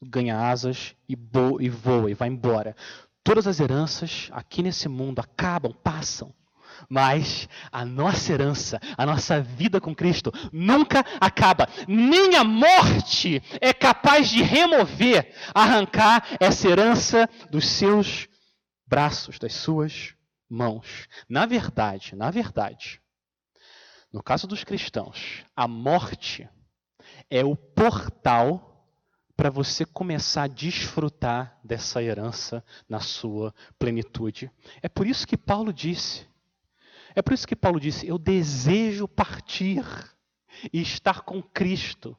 [0.00, 2.76] ganha asas e, voa e vai embora.
[3.24, 6.32] Todas as heranças aqui nesse mundo acabam, passam.
[6.88, 11.68] Mas a nossa herança, a nossa vida com Cristo nunca acaba.
[11.88, 18.28] Nem a morte é capaz de remover, arrancar essa herança dos seus
[18.86, 20.14] braços, das suas
[20.48, 21.08] mãos.
[21.28, 23.00] Na verdade, na verdade,
[24.12, 26.48] no caso dos cristãos, a morte
[27.30, 28.86] é o portal
[29.36, 34.50] para você começar a desfrutar dessa herança na sua plenitude.
[34.82, 36.26] É por isso que Paulo disse:
[37.14, 39.84] é por isso que Paulo disse: Eu desejo partir
[40.72, 42.16] e estar com Cristo,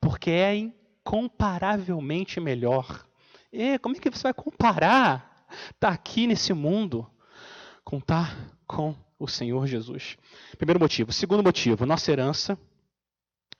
[0.00, 3.06] porque é incomparavelmente melhor.
[3.52, 7.10] E como é que você vai comparar estar tá aqui nesse mundo
[7.84, 8.94] com estar com
[9.24, 10.16] o Senhor Jesus?
[10.56, 11.12] Primeiro motivo.
[11.12, 12.58] Segundo motivo, nossa herança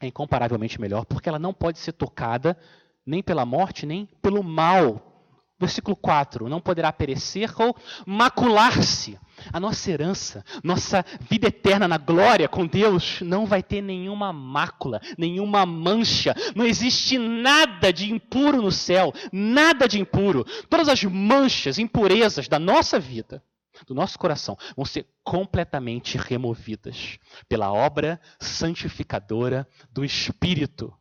[0.01, 2.57] é incomparavelmente melhor, porque ela não pode ser tocada
[3.07, 5.11] nem pela morte, nem pelo mal.
[5.59, 9.19] Versículo 4: Não poderá perecer ou macular-se.
[9.53, 15.01] A nossa herança, nossa vida eterna na glória com Deus, não vai ter nenhuma mácula,
[15.19, 16.35] nenhuma mancha.
[16.55, 20.45] Não existe nada de impuro no céu, nada de impuro.
[20.69, 23.43] Todas as manchas, impurezas da nossa vida,
[23.87, 30.97] do nosso coração, vão ser completamente removidas pela obra santificadora do Espírito.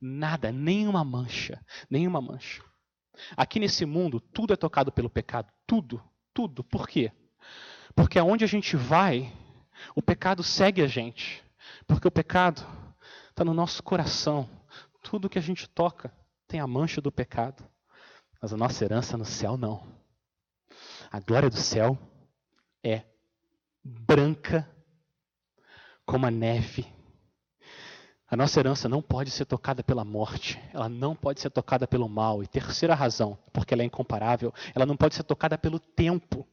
[0.00, 2.62] Nada, nenhuma mancha, nenhuma mancha.
[3.36, 5.50] Aqui nesse mundo, tudo é tocado pelo pecado.
[5.66, 6.02] Tudo,
[6.32, 6.64] tudo.
[6.64, 7.12] Por quê?
[7.94, 9.32] Porque aonde a gente vai,
[9.94, 11.42] o pecado segue a gente.
[11.86, 12.66] Porque o pecado
[13.28, 14.48] está no nosso coração.
[15.02, 16.12] Tudo que a gente toca
[16.46, 17.64] tem a mancha do pecado.
[18.40, 19.86] Mas a nossa herança no céu não.
[21.10, 21.98] A glória do céu
[22.82, 23.02] é
[23.82, 24.68] branca
[26.04, 27.00] como a neve
[28.30, 32.08] a nossa herança não pode ser tocada pela morte, ela não pode ser tocada pelo
[32.08, 32.44] mal.
[32.44, 36.46] E terceira razão, porque ela é incomparável, ela não pode ser tocada pelo tempo.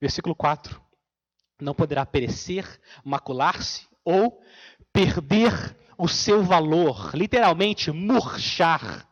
[0.00, 0.80] Versículo 4:
[1.60, 4.40] Não poderá perecer, macular-se ou
[4.90, 9.06] perder o seu valor, literalmente murchar.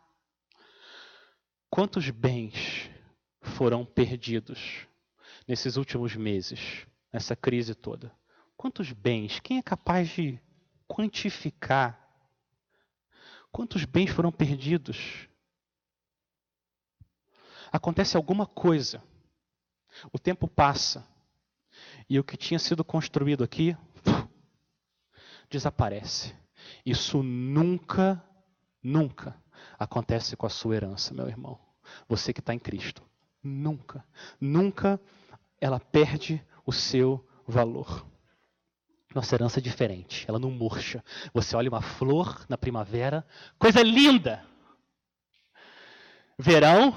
[1.69, 2.89] Quantos bens
[3.43, 4.87] foram perdidos
[5.47, 8.13] nesses últimos meses, nessa crise toda?
[8.57, 9.41] Quantos bens?
[9.41, 10.41] Quem é capaz de
[10.87, 12.07] quantificar
[13.57, 15.27] quantos bens foram perdidos.
[17.73, 19.03] Acontece alguma coisa,
[20.13, 21.09] o tempo passa,
[22.07, 23.75] e o que tinha sido construído aqui
[25.49, 26.37] desaparece.
[26.85, 28.23] Isso nunca,
[28.83, 29.43] nunca
[29.79, 31.59] acontece com a sua herança, meu irmão.
[32.07, 33.03] Você que está em Cristo.
[33.43, 34.05] Nunca,
[34.39, 35.01] nunca
[35.61, 38.07] ela perde o seu valor.
[39.15, 41.03] Nossa herança é diferente, ela não murcha.
[41.33, 43.27] Você olha uma flor na primavera,
[43.59, 44.45] coisa linda.
[46.39, 46.93] Verão,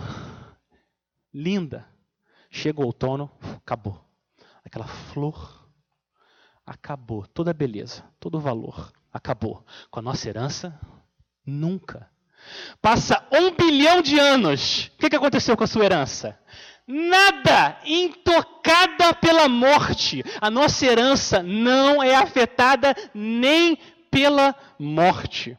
[1.33, 1.87] linda.
[2.51, 4.03] Chega o outono, acabou.
[4.65, 5.69] Aquela flor
[6.65, 7.25] acabou.
[7.27, 9.65] Toda a beleza, todo o valor acabou.
[9.89, 10.77] Com a nossa herança,
[11.45, 12.09] nunca.
[12.81, 14.91] Passa um bilhão de anos.
[14.97, 16.39] O que aconteceu com a sua herança?
[16.89, 20.23] Nada, intocada pela morte.
[20.41, 23.77] A nossa herança não é afetada nem
[24.09, 25.55] pela morte.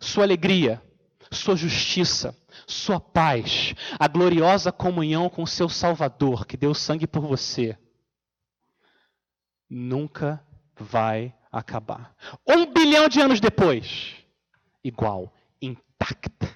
[0.00, 0.82] Sua alegria,
[1.30, 7.78] sua justiça, sua paz, a gloriosa comunhão com seu Salvador, que deu sangue por você,
[9.70, 10.44] nunca
[10.76, 12.12] vai acabar.
[12.46, 14.16] Um bilhão de anos depois,
[14.82, 16.55] igual, intacta.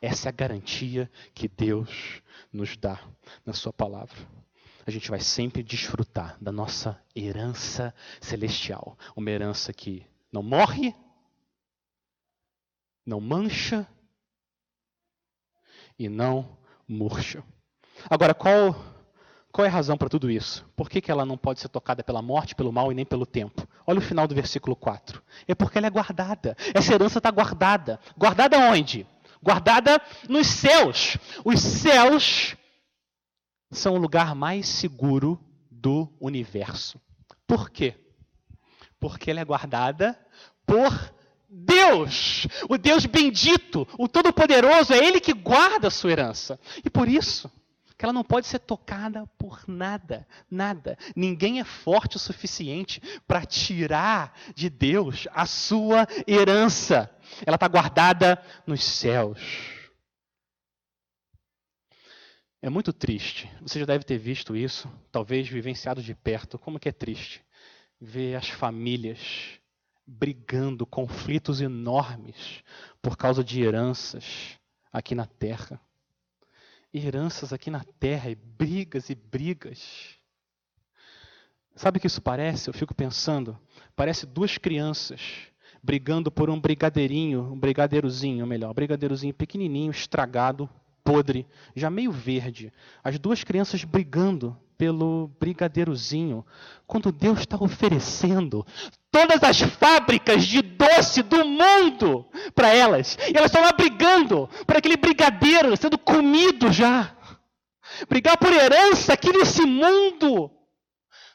[0.00, 2.98] Essa é a garantia que Deus nos dá
[3.44, 4.16] na Sua palavra.
[4.86, 8.98] A gente vai sempre desfrutar da nossa herança celestial.
[9.14, 10.94] Uma herança que não morre,
[13.04, 13.86] não mancha
[15.98, 16.56] e não
[16.88, 17.44] murcha.
[18.08, 18.74] Agora, qual,
[19.52, 20.64] qual é a razão para tudo isso?
[20.74, 23.26] Por que, que ela não pode ser tocada pela morte, pelo mal e nem pelo
[23.26, 23.68] tempo?
[23.86, 25.22] Olha o final do versículo 4.
[25.46, 26.56] É porque ela é guardada.
[26.72, 28.00] Essa herança está guardada.
[28.16, 29.06] Guardada onde?
[29.42, 31.16] Guardada nos céus.
[31.44, 32.56] Os céus
[33.70, 35.38] são o lugar mais seguro
[35.70, 37.00] do universo.
[37.46, 37.94] Por quê?
[38.98, 40.18] Porque ela é guardada
[40.66, 40.92] por
[41.52, 46.60] Deus, o Deus bendito, o Todo-Poderoso, é Ele que guarda a sua herança.
[46.84, 47.50] E por isso,
[48.00, 50.96] que ela não pode ser tocada por nada, nada.
[51.14, 57.14] Ninguém é forte o suficiente para tirar de Deus a sua herança.
[57.44, 59.38] Ela está guardada nos céus.
[62.62, 63.52] É muito triste.
[63.60, 66.58] Você já deve ter visto isso, talvez vivenciado de perto.
[66.58, 67.44] Como que é triste
[68.00, 69.60] ver as famílias
[70.06, 72.64] brigando, conflitos enormes
[73.02, 74.58] por causa de heranças
[74.90, 75.78] aqui na terra
[76.92, 80.18] heranças aqui na terra, e brigas e brigas.
[81.74, 82.68] Sabe o que isso parece?
[82.68, 83.58] Eu fico pensando.
[83.94, 85.50] Parece duas crianças
[85.82, 90.68] brigando por um brigadeirinho, um brigadeirozinho, melhor, um brigadeirozinho pequenininho, estragado,
[91.02, 92.72] podre, já meio verde.
[93.02, 96.44] As duas crianças brigando pelo brigadeirozinho,
[96.86, 98.66] quando Deus está oferecendo
[99.10, 103.18] todas as fábricas de doce do mundo para elas.
[103.28, 107.16] E elas estão lá brigando por aquele brigadeiro sendo comido já.
[108.08, 110.50] Brigar por herança aqui nesse mundo.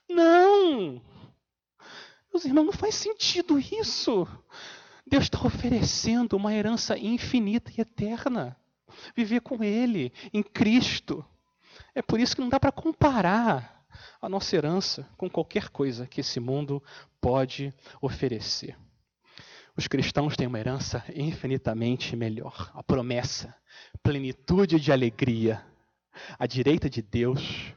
[0.10, 1.02] Não.
[2.34, 4.28] Meus irmãos, não faz sentido isso.
[5.06, 8.58] Deus está oferecendo uma herança infinita e eterna.
[9.16, 11.24] Viver com Ele, em Cristo.
[11.94, 13.75] É por isso que não dá para comparar
[14.26, 16.82] a nossa herança com qualquer coisa que esse mundo
[17.22, 18.76] pode oferecer.
[19.78, 23.54] Os cristãos têm uma herança infinitamente melhor, a promessa,
[24.02, 25.64] plenitude de alegria,
[26.40, 27.72] à direita de Deus,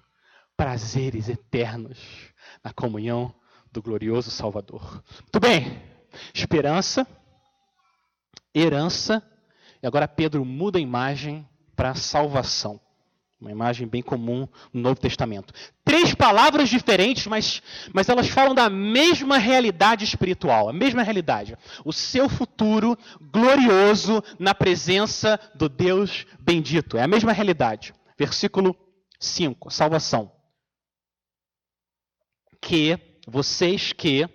[0.56, 1.98] prazeres eternos
[2.64, 3.34] na comunhão
[3.70, 5.04] do glorioso Salvador.
[5.20, 5.82] Muito bem,
[6.32, 7.06] esperança,
[8.54, 9.22] herança,
[9.82, 12.80] e agora Pedro muda a imagem para salvação.
[13.40, 15.54] Uma imagem bem comum no Novo Testamento.
[15.84, 21.56] Três palavras diferentes, mas, mas elas falam da mesma realidade espiritual, a mesma realidade.
[21.84, 26.98] O seu futuro glorioso na presença do Deus bendito.
[26.98, 27.94] É a mesma realidade.
[28.18, 28.76] Versículo
[29.20, 30.32] 5, salvação.
[32.60, 34.28] Que vocês que,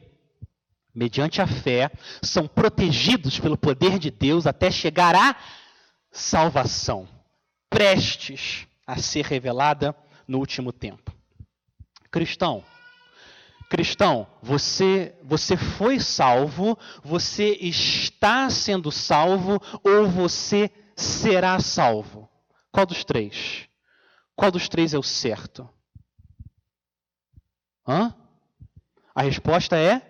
[0.96, 5.36] mediante a fé, são protegidos pelo poder de Deus até chegar à
[6.10, 7.06] salvação,
[7.70, 9.96] prestes a ser revelada
[10.28, 11.14] no último tempo.
[12.12, 12.64] Cristão,
[13.70, 22.30] cristão, você você foi salvo, você está sendo salvo ou você será salvo?
[22.72, 23.68] Qual dos três?
[24.36, 25.68] Qual dos três é o certo?
[27.88, 28.14] Hã?
[29.16, 30.02] A resposta é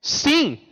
[0.00, 0.66] sim.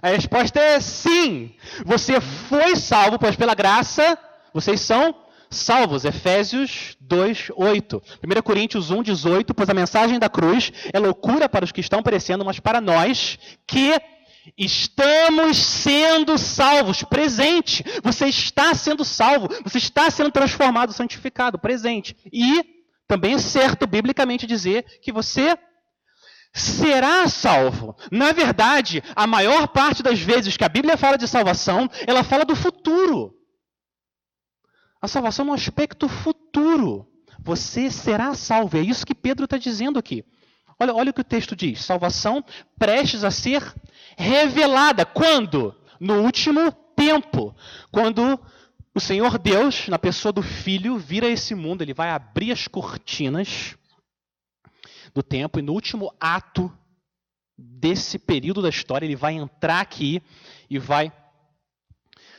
[0.00, 1.56] A resposta é sim.
[1.84, 4.16] Você foi salvo, pois pela graça
[4.52, 5.14] vocês são
[5.50, 6.04] salvos.
[6.04, 8.02] Efésios 2, 8.
[8.22, 9.54] 1 Coríntios 1, 18.
[9.54, 13.38] Pois a mensagem da cruz é loucura para os que estão perecendo, mas para nós
[13.66, 13.94] que
[14.56, 17.02] estamos sendo salvos.
[17.02, 17.84] Presente.
[18.02, 19.48] Você está sendo salvo.
[19.64, 21.58] Você está sendo transformado, santificado.
[21.58, 22.16] Presente.
[22.32, 22.64] E
[23.06, 25.56] também é certo, biblicamente, dizer que você
[26.52, 27.96] será salvo.
[28.10, 32.44] Na verdade, a maior parte das vezes que a Bíblia fala de salvação, ela fala
[32.44, 33.37] do futuro.
[35.00, 37.06] A salvação no aspecto futuro.
[37.40, 38.76] Você será salvo.
[38.76, 40.24] É isso que Pedro está dizendo aqui.
[40.78, 42.44] Olha, olha o que o texto diz: salvação
[42.78, 43.62] prestes a ser
[44.16, 45.04] revelada.
[45.04, 45.74] Quando?
[46.00, 47.54] No último tempo.
[47.90, 48.40] Quando
[48.94, 53.76] o Senhor Deus, na pessoa do Filho, vira esse mundo, ele vai abrir as cortinas
[55.14, 56.72] do tempo e no último ato
[57.56, 60.22] desse período da história, ele vai entrar aqui
[60.70, 61.12] e vai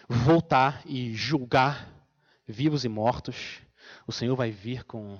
[0.07, 1.98] voltar e julgar
[2.51, 3.61] vivos e mortos.
[4.07, 5.19] O Senhor vai vir com,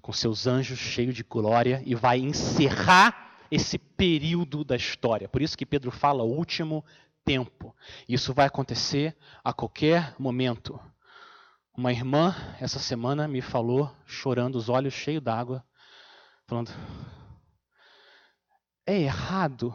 [0.00, 5.28] com seus anjos cheios de glória e vai encerrar esse período da história.
[5.28, 6.84] Por isso que Pedro fala último
[7.24, 7.74] tempo.
[8.08, 10.80] Isso vai acontecer a qualquer momento.
[11.76, 15.64] Uma irmã essa semana me falou, chorando, os olhos cheios d'água,
[16.46, 16.70] falando:
[18.86, 19.74] é errado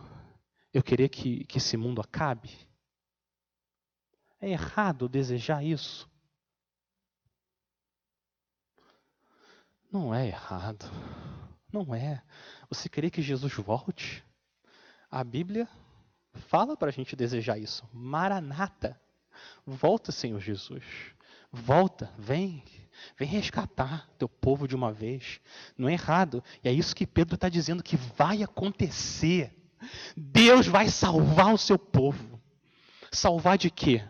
[0.73, 2.51] eu querer que, que esse mundo acabe?
[4.39, 6.07] É errado desejar isso?
[9.97, 10.85] Não é errado.
[11.73, 12.21] Não é.
[12.69, 14.23] Você querer que Jesus volte?
[15.09, 15.67] A Bíblia
[16.33, 17.83] fala para a gente desejar isso.
[17.91, 19.01] Maranata.
[19.65, 20.83] Volta, Senhor Jesus.
[21.51, 22.63] Volta, vem.
[23.17, 25.41] Vem resgatar teu povo de uma vez.
[25.75, 26.43] Não é errado.
[26.63, 29.51] E é isso que Pedro está dizendo que vai acontecer.
[30.15, 32.39] Deus vai salvar o seu povo.
[33.11, 34.07] Salvar de quê?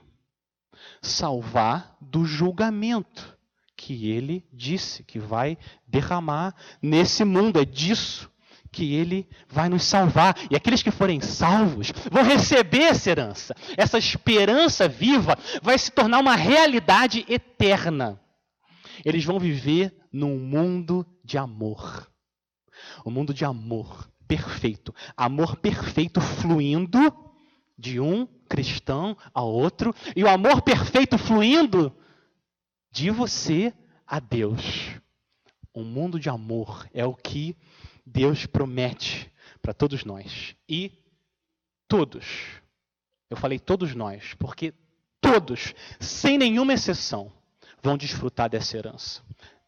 [1.02, 3.37] Salvar do julgamento
[3.78, 5.56] que ele disse que vai
[5.88, 7.62] derramar nesse mundo.
[7.62, 8.30] É disso
[8.72, 10.36] que ele vai nos salvar.
[10.50, 13.56] E aqueles que forem salvos vão receber essa herança.
[13.78, 18.20] Essa esperança viva vai se tornar uma realidade eterna.
[19.06, 22.12] Eles vão viver num mundo de amor.
[23.06, 24.94] Um mundo de amor perfeito.
[25.16, 27.14] Amor perfeito fluindo
[27.78, 29.94] de um cristão ao outro.
[30.16, 31.96] E o amor perfeito fluindo
[32.92, 33.74] de você
[34.06, 35.00] a Deus.
[35.74, 37.56] Um mundo de amor é o que
[38.06, 39.32] Deus promete
[39.62, 40.56] para todos nós.
[40.68, 40.92] E
[41.88, 42.26] todos,
[43.30, 44.74] eu falei todos nós, porque
[45.22, 47.32] todos, sem nenhuma exceção,
[47.82, 49.22] vão desfrutar dessa herança.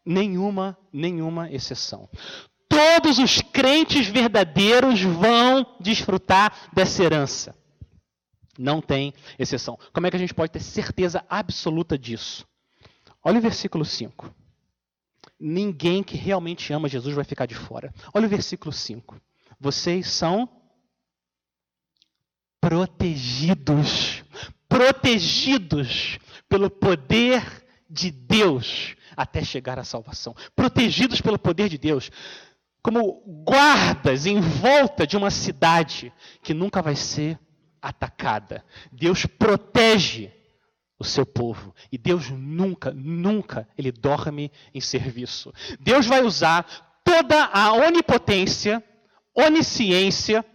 [0.05, 2.09] Nenhuma, nenhuma exceção.
[2.67, 7.55] Todos os crentes verdadeiros vão desfrutar dessa herança.
[8.57, 9.77] Não tem exceção.
[9.93, 12.47] Como é que a gente pode ter certeza absoluta disso?
[13.23, 14.33] Olha o versículo 5.
[15.39, 17.93] Ninguém que realmente ama Jesus vai ficar de fora.
[18.13, 19.19] Olha o versículo 5.
[19.59, 20.49] Vocês são
[22.61, 24.23] protegidos,
[24.67, 30.35] protegidos pelo poder de Deus até chegar à salvação.
[30.55, 32.09] Protegidos pelo poder de Deus,
[32.81, 37.39] como guardas em volta de uma cidade que nunca vai ser
[37.81, 38.63] atacada.
[38.91, 40.31] Deus protege
[40.99, 41.73] o seu povo.
[41.89, 45.53] E Deus nunca, nunca ele dorme em serviço.
[45.79, 48.83] Deus vai usar toda a onipotência,
[49.33, 50.45] onisciência,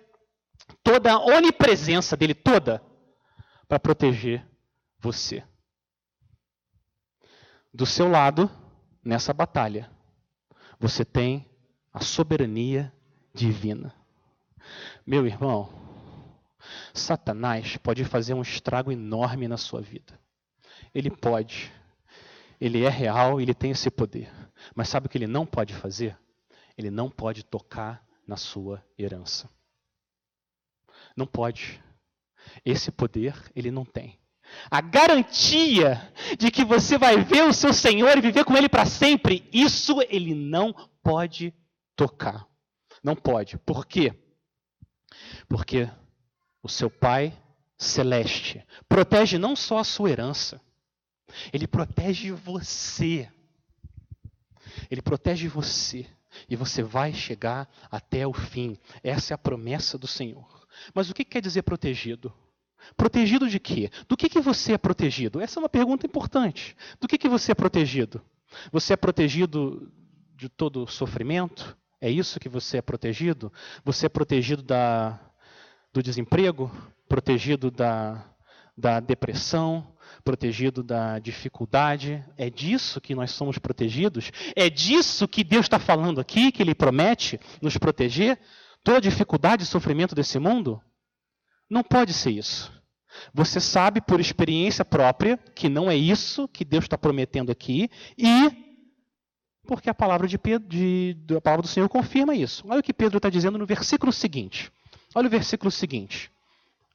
[0.83, 2.83] toda a onipresença dele toda
[3.67, 4.47] para proteger
[4.99, 5.43] você.
[7.73, 8.49] Do seu lado,
[9.03, 9.91] nessa batalha,
[10.79, 11.51] você tem
[11.93, 12.93] a soberania
[13.33, 13.95] divina.
[15.07, 15.69] Meu irmão,
[16.93, 20.19] Satanás pode fazer um estrago enorme na sua vida.
[20.95, 21.73] Ele pode.
[22.61, 24.31] Ele é real, ele tem esse poder.
[24.75, 26.17] Mas sabe o que ele não pode fazer?
[26.79, 29.51] Ele não pode tocar na sua herança.
[31.17, 31.83] Não pode.
[32.65, 34.19] Esse poder ele não tem.
[34.71, 38.87] A garantia de que você vai ver o seu Senhor e viver com ele para
[38.87, 40.73] sempre, isso ele não
[41.03, 41.53] pode
[41.97, 42.47] tocar.
[43.03, 43.59] Não pode.
[43.59, 44.15] Por quê?
[45.49, 45.89] Porque
[46.63, 47.37] o seu Pai
[47.77, 50.61] celeste protege não só a sua herança,
[51.53, 53.29] ele protege você.
[54.91, 56.07] Ele protege você.
[56.49, 58.77] E você vai chegar até o fim.
[59.03, 60.67] Essa é a promessa do Senhor.
[60.93, 62.33] Mas o que quer dizer protegido?
[62.97, 63.91] Protegido de quê?
[64.09, 65.41] Do que, que você é protegido?
[65.41, 66.77] Essa é uma pergunta importante.
[67.01, 68.21] Do que, que você é protegido?
[68.71, 69.91] Você é protegido
[70.37, 71.77] de todo sofrimento?
[72.01, 73.53] É isso que você é protegido?
[73.85, 75.19] Você é protegido da,
[75.93, 76.71] do desemprego?
[77.09, 78.25] Protegido da,
[78.77, 79.94] da depressão?
[80.25, 82.25] Protegido da dificuldade.
[82.37, 84.33] É disso que nós somos protegidos?
[84.57, 88.39] É disso que Deus está falando aqui, que Ele promete nos proteger?
[88.83, 90.81] Toda dificuldade e sofrimento desse mundo?
[91.69, 92.73] Não pode ser isso.
[93.33, 98.65] Você sabe por experiência própria que não é isso que Deus está prometendo aqui e
[99.67, 102.65] porque a palavra, de Pedro, de, a palavra do Senhor confirma isso.
[102.69, 104.71] Olha o que Pedro está dizendo no versículo seguinte.
[105.15, 106.31] Olha o versículo seguinte.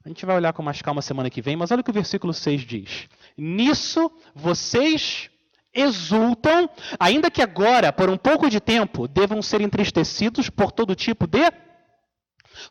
[0.05, 1.93] A gente vai olhar com mais calma semana que vem, mas olha o que o
[1.93, 3.07] versículo 6 diz.
[3.37, 5.29] Nisso vocês
[5.73, 6.69] exultam,
[6.99, 11.51] ainda que agora, por um pouco de tempo, devam ser entristecidos por todo tipo de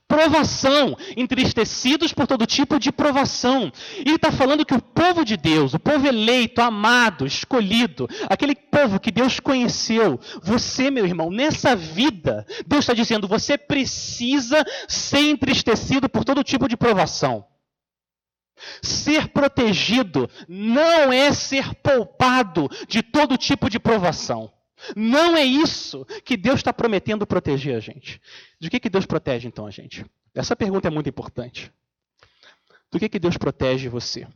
[0.06, 3.72] Provação, entristecidos por todo tipo de provação.
[3.96, 9.00] Ele está falando que o povo de Deus, o povo eleito, amado, escolhido, aquele povo
[9.00, 16.08] que Deus conheceu, você, meu irmão, nessa vida, Deus está dizendo, você precisa ser entristecido
[16.08, 17.44] por todo tipo de provação.
[18.82, 24.52] Ser protegido não é ser poupado de todo tipo de provação.
[24.96, 28.20] Não é isso que Deus está prometendo proteger a gente.
[28.60, 30.04] De que, que Deus protege então a gente?
[30.34, 31.72] Essa pergunta é muito importante.
[32.90, 34.26] Do que, que Deus protege você?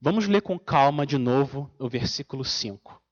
[0.00, 3.02] Vamos ler com calma de novo o versículo 5.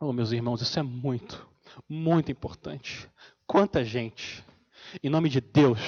[0.00, 1.46] Oh, meus irmãos, isso é muito,
[1.88, 3.08] muito importante.
[3.46, 4.44] Quanta gente,
[5.02, 5.80] em nome de Deus,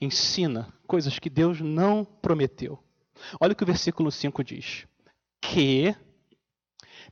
[0.00, 2.78] ensina coisas que Deus não prometeu.
[3.40, 4.86] Olha o que o versículo 5 diz:
[5.40, 5.94] Que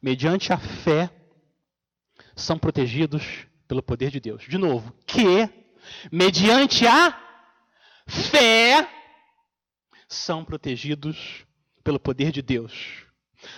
[0.03, 1.11] mediante a fé,
[2.34, 4.44] são protegidos pelo poder de Deus.
[4.48, 5.48] De novo, que
[6.11, 7.16] mediante a
[8.07, 8.88] fé
[10.09, 11.44] são protegidos
[11.84, 13.05] pelo poder de Deus.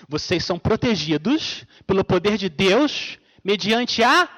[0.09, 4.29] Vocês são protegidos pelo poder de Deus mediante a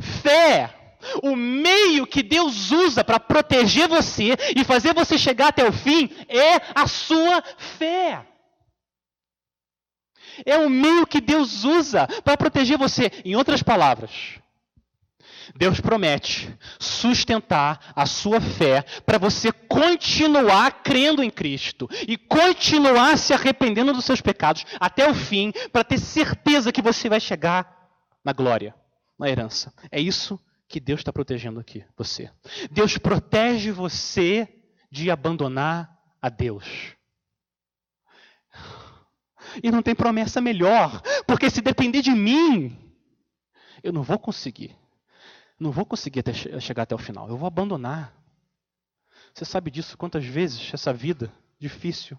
[0.00, 0.74] fé.
[1.22, 6.10] O meio que Deus usa para proteger você e fazer você chegar até o fim
[6.28, 8.26] é a sua fé.
[10.44, 13.10] É o meio que Deus usa para proteger você.
[13.24, 14.38] Em outras palavras,
[15.56, 23.32] Deus promete sustentar a sua fé para você continuar crendo em Cristo e continuar se
[23.32, 27.88] arrependendo dos seus pecados até o fim, para ter certeza que você vai chegar
[28.24, 28.74] na glória,
[29.18, 29.72] na herança.
[29.90, 32.30] É isso que Deus está protegendo aqui, você.
[32.70, 34.46] Deus protege você
[34.90, 36.97] de abandonar a Deus.
[39.62, 42.76] E não tem promessa melhor, porque se depender de mim,
[43.82, 44.76] eu não vou conseguir.
[45.58, 47.28] Não vou conseguir até chegar até o final.
[47.28, 48.12] Eu vou abandonar.
[49.34, 52.18] Você sabe disso quantas vezes essa vida difícil,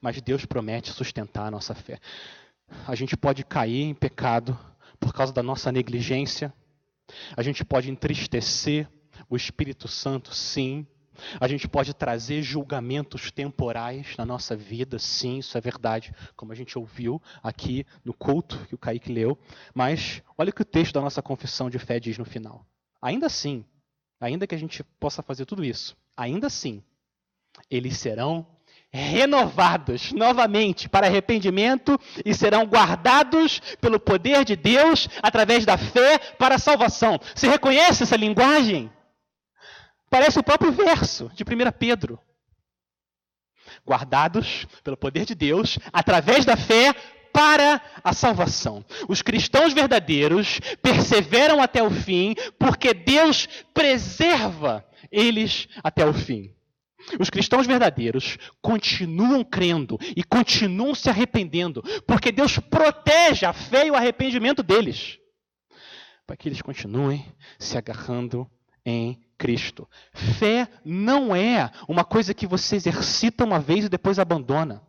[0.00, 1.98] mas Deus promete sustentar a nossa fé.
[2.86, 4.58] A gente pode cair em pecado
[4.98, 6.52] por causa da nossa negligência.
[7.36, 8.88] A gente pode entristecer
[9.28, 10.86] o Espírito Santo, sim,
[11.40, 16.54] a gente pode trazer julgamentos temporais na nossa vida, sim, isso é verdade, como a
[16.54, 19.38] gente ouviu aqui no culto que o Kaique leu.
[19.74, 22.66] Mas olha o que o texto da nossa confissão de fé diz no final.
[23.00, 23.64] Ainda assim,
[24.20, 26.82] ainda que a gente possa fazer tudo isso, ainda assim,
[27.70, 28.46] eles serão
[28.90, 36.54] renovados novamente para arrependimento e serão guardados pelo poder de Deus através da fé para
[36.54, 37.18] a salvação.
[37.34, 38.88] Você reconhece essa linguagem?
[40.14, 42.20] Parece o próprio verso de 1 Pedro.
[43.84, 46.94] Guardados pelo poder de Deus através da fé
[47.32, 48.84] para a salvação.
[49.08, 56.54] Os cristãos verdadeiros perseveram até o fim porque Deus preserva eles até o fim.
[57.18, 63.90] Os cristãos verdadeiros continuam crendo e continuam se arrependendo, porque Deus protege a fé e
[63.90, 65.18] o arrependimento deles,
[66.24, 67.26] para que eles continuem
[67.58, 68.48] se agarrando
[68.84, 69.88] em Cristo.
[70.12, 74.82] Fé não é uma coisa que você exercita uma vez e depois abandona.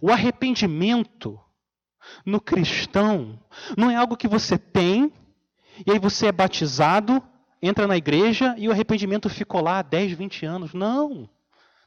[0.00, 1.38] O arrependimento
[2.26, 3.38] no cristão
[3.76, 5.12] não é algo que você tem
[5.86, 7.22] e aí você é batizado,
[7.60, 10.74] entra na igreja e o arrependimento ficou lá 10, 20 anos.
[10.74, 11.28] Não.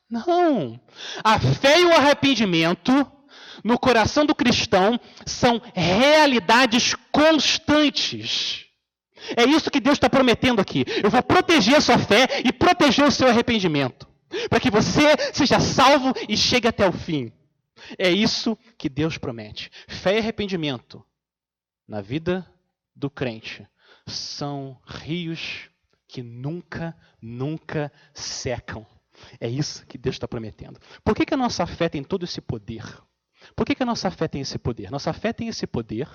[0.10, 0.80] Não.
[1.24, 2.92] A fé e o arrependimento
[3.64, 8.66] no coração do cristão são realidades constantes.
[9.36, 10.86] É isso que Deus está prometendo aqui.
[11.04, 14.08] Eu vou proteger a sua fé e proteger o seu arrependimento.
[14.50, 17.32] Para que você seja salvo e chegue até o fim.
[17.98, 19.72] É isso que Deus promete.
[19.88, 21.04] Fé e arrependimento
[21.88, 22.46] na vida
[22.96, 23.68] do crente
[24.08, 25.70] são rios
[26.08, 28.86] que nunca, nunca secam.
[29.40, 30.80] É isso que Deus está prometendo.
[31.04, 32.84] Por que, que a nossa fé tem todo esse poder?
[33.56, 34.92] Por que, que a nossa fé tem esse poder?
[34.92, 36.08] Nossa fé tem esse poder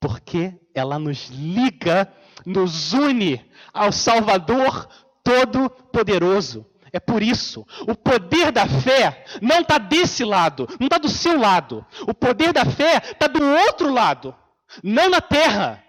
[0.00, 2.12] porque ela nos liga,
[2.46, 4.88] nos une ao Salvador
[5.22, 6.66] Todo-Poderoso.
[6.92, 7.64] É por isso.
[7.82, 11.86] O poder da fé não está desse lado, não está do seu lado.
[12.08, 14.34] O poder da fé está do outro lado.
[14.82, 15.84] Não na terra,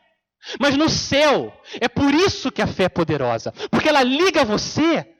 [0.59, 1.51] mas no céu.
[1.79, 3.51] É por isso que a fé é poderosa.
[3.71, 5.15] Porque ela liga você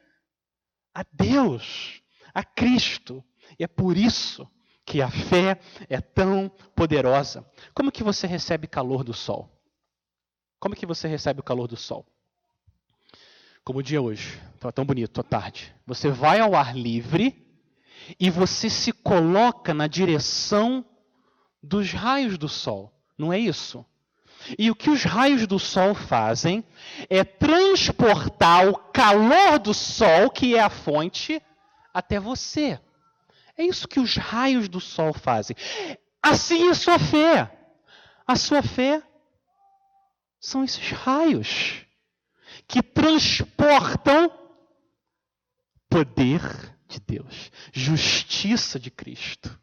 [0.94, 2.02] a Deus,
[2.34, 3.24] a Cristo.
[3.58, 4.48] E é por isso
[4.92, 5.58] que a fé
[5.90, 7.50] é tão poderosa.
[7.74, 9.50] Como que você recebe calor do sol?
[10.60, 12.06] Como que você recebe o calor do sol?
[13.64, 15.74] Como o dia hoje, estava tão bonito à tarde.
[15.88, 17.48] Você vai ao ar livre
[18.20, 20.86] e você se coloca na direção
[21.64, 22.94] dos raios do sol.
[23.18, 23.86] Não é isso?
[24.60, 26.66] E o que os raios do sol fazem
[27.10, 31.42] é transportar o calor do sol, que é a fonte,
[31.94, 32.78] até você.
[33.62, 35.56] É isso que os raios do sol fazem.
[36.20, 37.76] Assim é a sua fé.
[38.26, 39.04] A sua fé
[40.40, 41.86] são esses raios
[42.68, 44.32] que transportam
[45.88, 46.42] poder
[46.88, 49.61] de Deus, justiça de Cristo,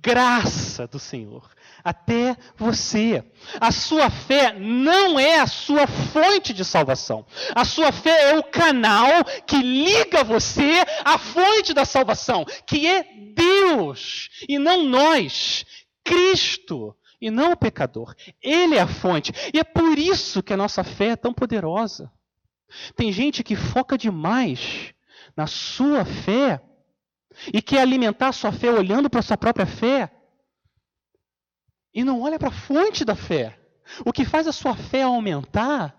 [0.00, 1.48] graça do Senhor
[1.84, 3.24] até você.
[3.60, 7.26] A sua fé não é a sua fonte de salvação.
[7.54, 13.04] A sua fé é o canal que liga você à fonte da salvação, que é
[13.34, 15.64] Deus e não nós,
[16.04, 18.14] Cristo e não o pecador.
[18.42, 19.32] Ele é a fonte.
[19.52, 22.10] E é por isso que a nossa fé é tão poderosa.
[22.96, 24.94] Tem gente que foca demais
[25.36, 26.60] na sua fé
[27.52, 30.10] e quer alimentar sua fé olhando para a sua própria fé
[31.94, 33.58] e não olha para a fonte da fé.
[34.04, 35.94] O que faz a sua fé aumentar,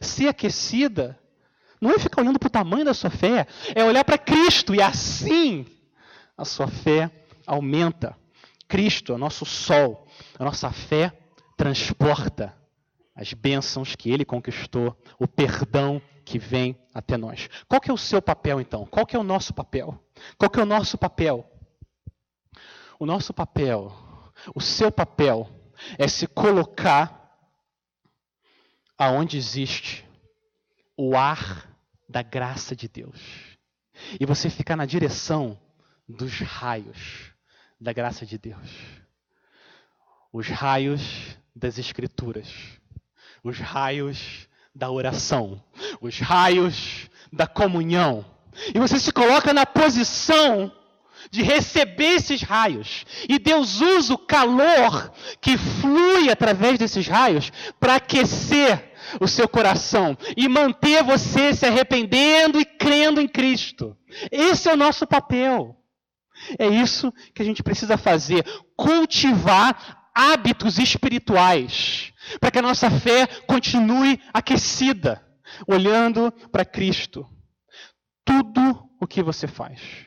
[0.00, 1.18] ser aquecida,
[1.80, 4.80] não é ficar olhando para o tamanho da sua fé, é olhar para Cristo e
[4.80, 5.66] assim
[6.36, 7.10] a sua fé
[7.46, 8.16] aumenta.
[8.66, 10.06] Cristo é o nosso sol,
[10.38, 11.12] a nossa fé
[11.56, 12.56] transporta
[13.16, 17.48] as bênçãos que ele conquistou, o perdão que vem até nós.
[17.66, 18.84] Qual que é o seu papel então?
[18.84, 19.98] Qual que é o nosso papel?
[20.38, 21.48] Qual que é o nosso papel?
[22.98, 24.06] O nosso papel
[24.54, 25.48] o seu papel
[25.98, 27.38] é se colocar
[28.98, 30.04] aonde existe
[30.96, 31.70] o ar
[32.08, 33.20] da graça de Deus.
[34.20, 35.58] E você ficar na direção
[36.08, 37.32] dos raios
[37.80, 38.70] da graça de Deus.
[40.32, 42.48] Os raios das Escrituras.
[43.42, 45.62] Os raios da oração.
[46.00, 48.24] Os raios da comunhão.
[48.74, 50.72] E você se coloca na posição
[51.30, 53.04] de receber esses raios.
[53.28, 60.16] E Deus usa o calor que flui através desses raios para aquecer o seu coração
[60.36, 63.96] e manter você se arrependendo e crendo em Cristo.
[64.30, 65.76] Esse é o nosso papel.
[66.58, 68.44] É isso que a gente precisa fazer:
[68.76, 75.22] cultivar hábitos espirituais para que a nossa fé continue aquecida,
[75.66, 77.26] olhando para Cristo.
[78.26, 80.06] Tudo o que você faz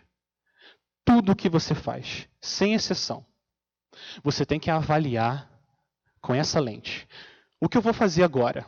[1.09, 3.25] tudo o que você faz, sem exceção,
[4.23, 5.49] você tem que avaliar
[6.21, 7.07] com essa lente.
[7.59, 8.63] O que eu vou fazer agora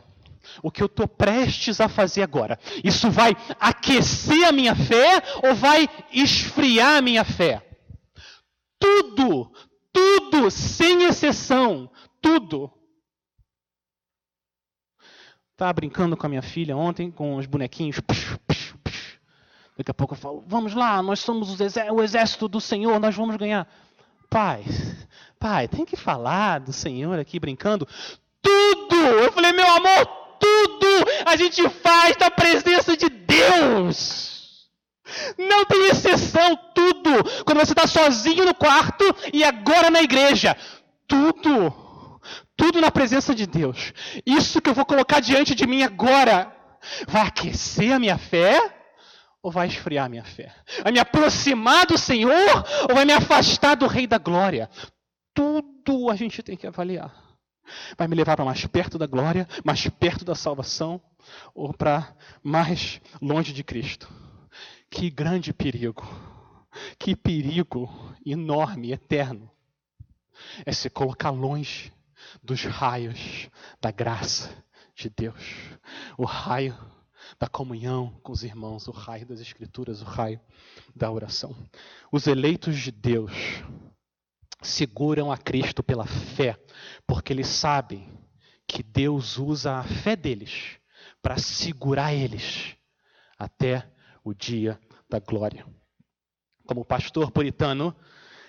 [0.60, 3.30] o que eu estou prestes a fazer agora, isso vai
[3.60, 7.64] aquecer a minha fé ou vai esfriar a minha fé?
[8.76, 9.52] Tudo,
[9.92, 11.88] tudo, sem exceção,
[12.20, 12.68] tudo.
[15.52, 18.00] Estava brincando com a minha filha ontem, com os bonequinhos.
[19.76, 23.36] Daqui a pouco eu falo, vamos lá, nós somos o exército do Senhor, nós vamos
[23.36, 23.66] ganhar.
[24.28, 24.64] Pai,
[25.38, 27.88] pai, tem que falar do Senhor aqui brincando.
[28.40, 28.96] Tudo!
[28.96, 30.06] Eu falei, meu amor,
[30.38, 30.86] tudo
[31.24, 34.68] a gente faz na presença de Deus.
[35.38, 37.44] Não tem exceção, tudo.
[37.44, 40.56] Quando você está sozinho no quarto e agora na igreja.
[41.06, 41.72] Tudo.
[42.56, 43.92] Tudo na presença de Deus.
[44.24, 46.54] Isso que eu vou colocar diante de mim agora
[47.06, 48.81] vai aquecer a minha fé
[49.42, 50.54] ou vai esfriar minha fé?
[50.82, 54.70] Vai me aproximar do Senhor ou vai me afastar do Rei da Glória?
[55.34, 57.12] Tudo a gente tem que avaliar.
[57.96, 61.00] Vai me levar para mais perto da glória, mais perto da salvação
[61.54, 64.08] ou para mais longe de Cristo?
[64.90, 66.06] Que grande perigo!
[66.98, 67.88] Que perigo
[68.24, 69.50] enorme, eterno
[70.64, 71.92] é se colocar longe
[72.42, 73.48] dos raios
[73.80, 74.50] da graça
[74.94, 75.42] de Deus,
[76.16, 76.76] o raio
[77.38, 80.40] da comunhão com os irmãos, o raio das Escrituras, o raio
[80.94, 81.56] da oração.
[82.10, 83.32] Os eleitos de Deus
[84.62, 86.56] seguram a Cristo pela fé,
[87.06, 88.08] porque eles sabem
[88.66, 90.78] que Deus usa a fé deles
[91.20, 92.76] para segurar eles
[93.38, 93.90] até
[94.24, 94.78] o dia
[95.08, 95.66] da glória.
[96.66, 97.94] Como o pastor puritano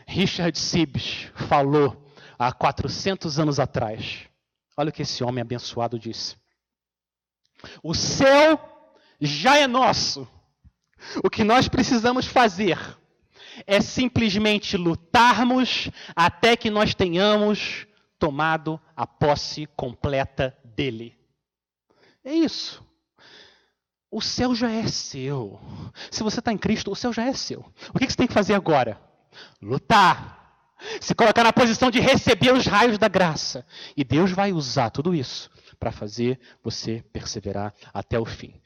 [0.07, 4.27] Richard Sibbes falou há 400 anos atrás.
[4.77, 6.35] Olha o que esse homem abençoado disse.
[7.81, 8.72] O céu
[9.25, 10.27] já é nosso.
[11.23, 12.77] O que nós precisamos fazer
[13.67, 21.17] é simplesmente lutarmos até que nós tenhamos tomado a posse completa dele.
[22.23, 22.83] É isso.
[24.09, 25.59] O céu já é seu.
[26.11, 27.65] Se você está em Cristo, o céu já é seu.
[27.93, 29.01] O que você tem que fazer agora?
[29.61, 30.41] Lutar.
[31.01, 33.65] Se colocar na posição de receber os raios da graça.
[33.97, 35.49] E Deus vai usar tudo isso
[35.79, 38.61] para fazer você perseverar até o fim.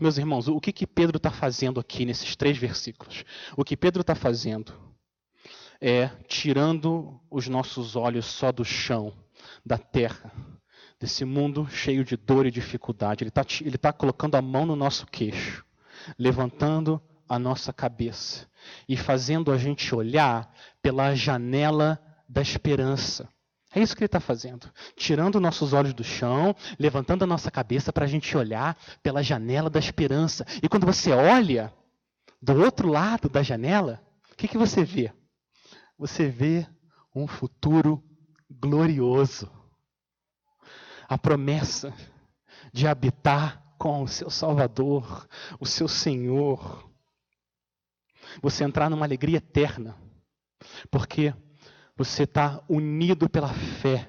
[0.00, 3.24] Meus irmãos, o que, que Pedro está fazendo aqui nesses três versículos?
[3.56, 4.72] O que Pedro está fazendo
[5.80, 9.12] é tirando os nossos olhos só do chão,
[9.64, 10.32] da terra,
[11.00, 13.22] desse mundo cheio de dor e dificuldade.
[13.22, 15.64] Ele está ele tá colocando a mão no nosso queixo,
[16.18, 18.48] levantando a nossa cabeça
[18.88, 20.52] e fazendo a gente olhar
[20.82, 23.28] pela janela da esperança.
[23.78, 24.68] É isso que ele está fazendo.
[24.96, 29.70] Tirando nossos olhos do chão, levantando a nossa cabeça para a gente olhar pela janela
[29.70, 30.44] da esperança.
[30.60, 31.72] E quando você olha
[32.42, 34.02] do outro lado da janela,
[34.32, 35.12] o que, que você vê?
[35.96, 36.66] Você vê
[37.14, 38.02] um futuro
[38.50, 39.48] glorioso.
[41.08, 41.94] A promessa
[42.72, 45.28] de habitar com o seu Salvador,
[45.60, 46.90] o seu Senhor.
[48.42, 49.96] Você entrar numa alegria eterna.
[50.90, 51.32] Porque
[51.98, 54.08] você está unido pela fé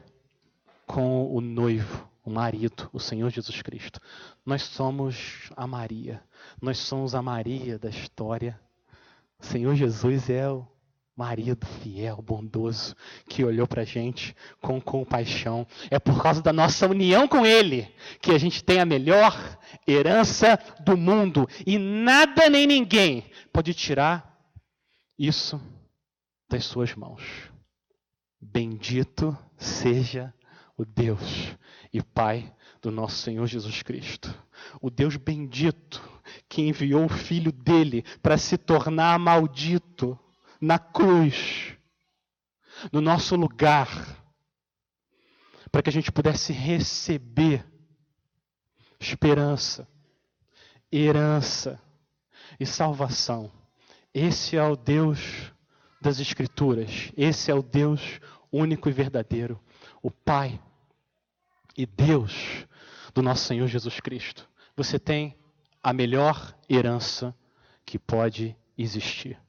[0.86, 4.00] com o noivo, o marido, o Senhor Jesus Cristo.
[4.46, 6.22] Nós somos a Maria.
[6.62, 8.60] Nós somos a Maria da história.
[9.40, 10.68] O Senhor Jesus é o
[11.18, 12.96] marido fiel, bondoso,
[13.28, 15.66] que olhou para a gente com compaixão.
[15.90, 19.36] É por causa da nossa união com Ele que a gente tem a melhor
[19.88, 21.50] herança do mundo.
[21.66, 24.40] E nada nem ninguém pode tirar
[25.18, 25.60] isso
[26.48, 27.49] das suas mãos.
[28.42, 30.34] Bendito seja
[30.78, 31.56] o Deus
[31.92, 34.34] e Pai do nosso Senhor Jesus Cristo.
[34.82, 36.02] O Deus bendito
[36.48, 40.18] que enviou o filho dele para se tornar maldito
[40.62, 41.76] na cruz,
[42.92, 43.88] no nosso lugar,
[45.72, 47.66] para que a gente pudesse receber
[49.00, 49.88] esperança,
[50.92, 51.82] herança
[52.60, 53.52] e salvação.
[54.14, 55.52] Esse é o Deus
[56.02, 57.12] das Escrituras.
[57.16, 58.20] Esse é o Deus
[58.52, 59.60] único e verdadeiro,
[60.02, 60.60] o Pai
[61.78, 62.66] e Deus
[63.14, 64.50] do nosso Senhor Jesus Cristo.
[64.76, 65.38] Você tem
[65.84, 67.36] a melhor herança
[67.86, 69.40] que pode existir.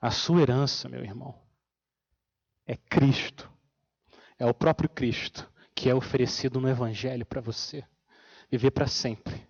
[0.00, 1.34] A sua herança, meu irmão,
[2.66, 3.50] é Cristo.
[4.38, 7.84] É o próprio Cristo que é oferecido no Evangelho para você.
[8.50, 9.46] Viver para sempre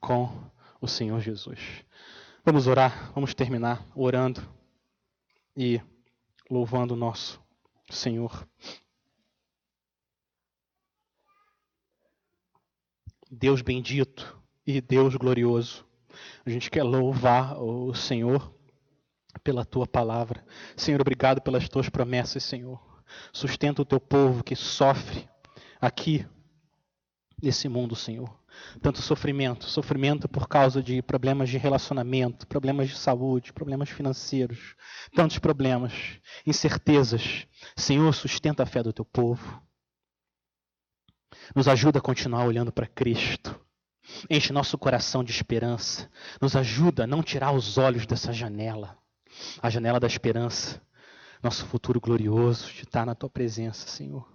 [0.00, 0.50] com
[0.80, 1.84] o Senhor Jesus.
[2.44, 4.42] Vamos orar, vamos terminar orando
[5.56, 5.80] e
[6.50, 7.42] louvando o nosso
[7.90, 8.48] Senhor.
[13.30, 15.86] Deus bendito e Deus glorioso,
[16.44, 18.52] a gente quer louvar o Senhor
[19.44, 20.44] pela tua palavra.
[20.76, 22.80] Senhor, obrigado pelas tuas promessas, Senhor.
[23.32, 25.28] Sustenta o teu povo que sofre
[25.80, 26.26] aqui
[27.42, 28.38] nesse mundo, Senhor.
[28.82, 34.74] Tanto sofrimento, sofrimento por causa de problemas de relacionamento, problemas de saúde, problemas financeiros,
[35.14, 35.92] tantos problemas,
[36.46, 37.46] incertezas.
[37.76, 39.62] Senhor, sustenta a fé do teu povo.
[41.54, 43.58] Nos ajuda a continuar olhando para Cristo.
[44.28, 46.10] Enche nosso coração de esperança.
[46.40, 49.00] Nos ajuda a não tirar os olhos dessa janela
[49.60, 50.80] a janela da esperança,
[51.42, 54.28] nosso futuro glorioso de estar na tua presença, Senhor.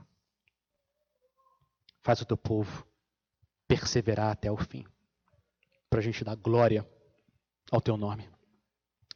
[2.01, 2.85] Faz o teu povo
[3.79, 4.85] perseverar até o fim,
[5.89, 6.87] para a gente dar glória
[7.71, 8.29] ao teu nome.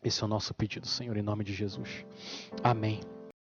[0.04, 2.06] Esse é o nosso pedido, Senhor, em nome de Jesus.
[2.64, 3.02] Amém.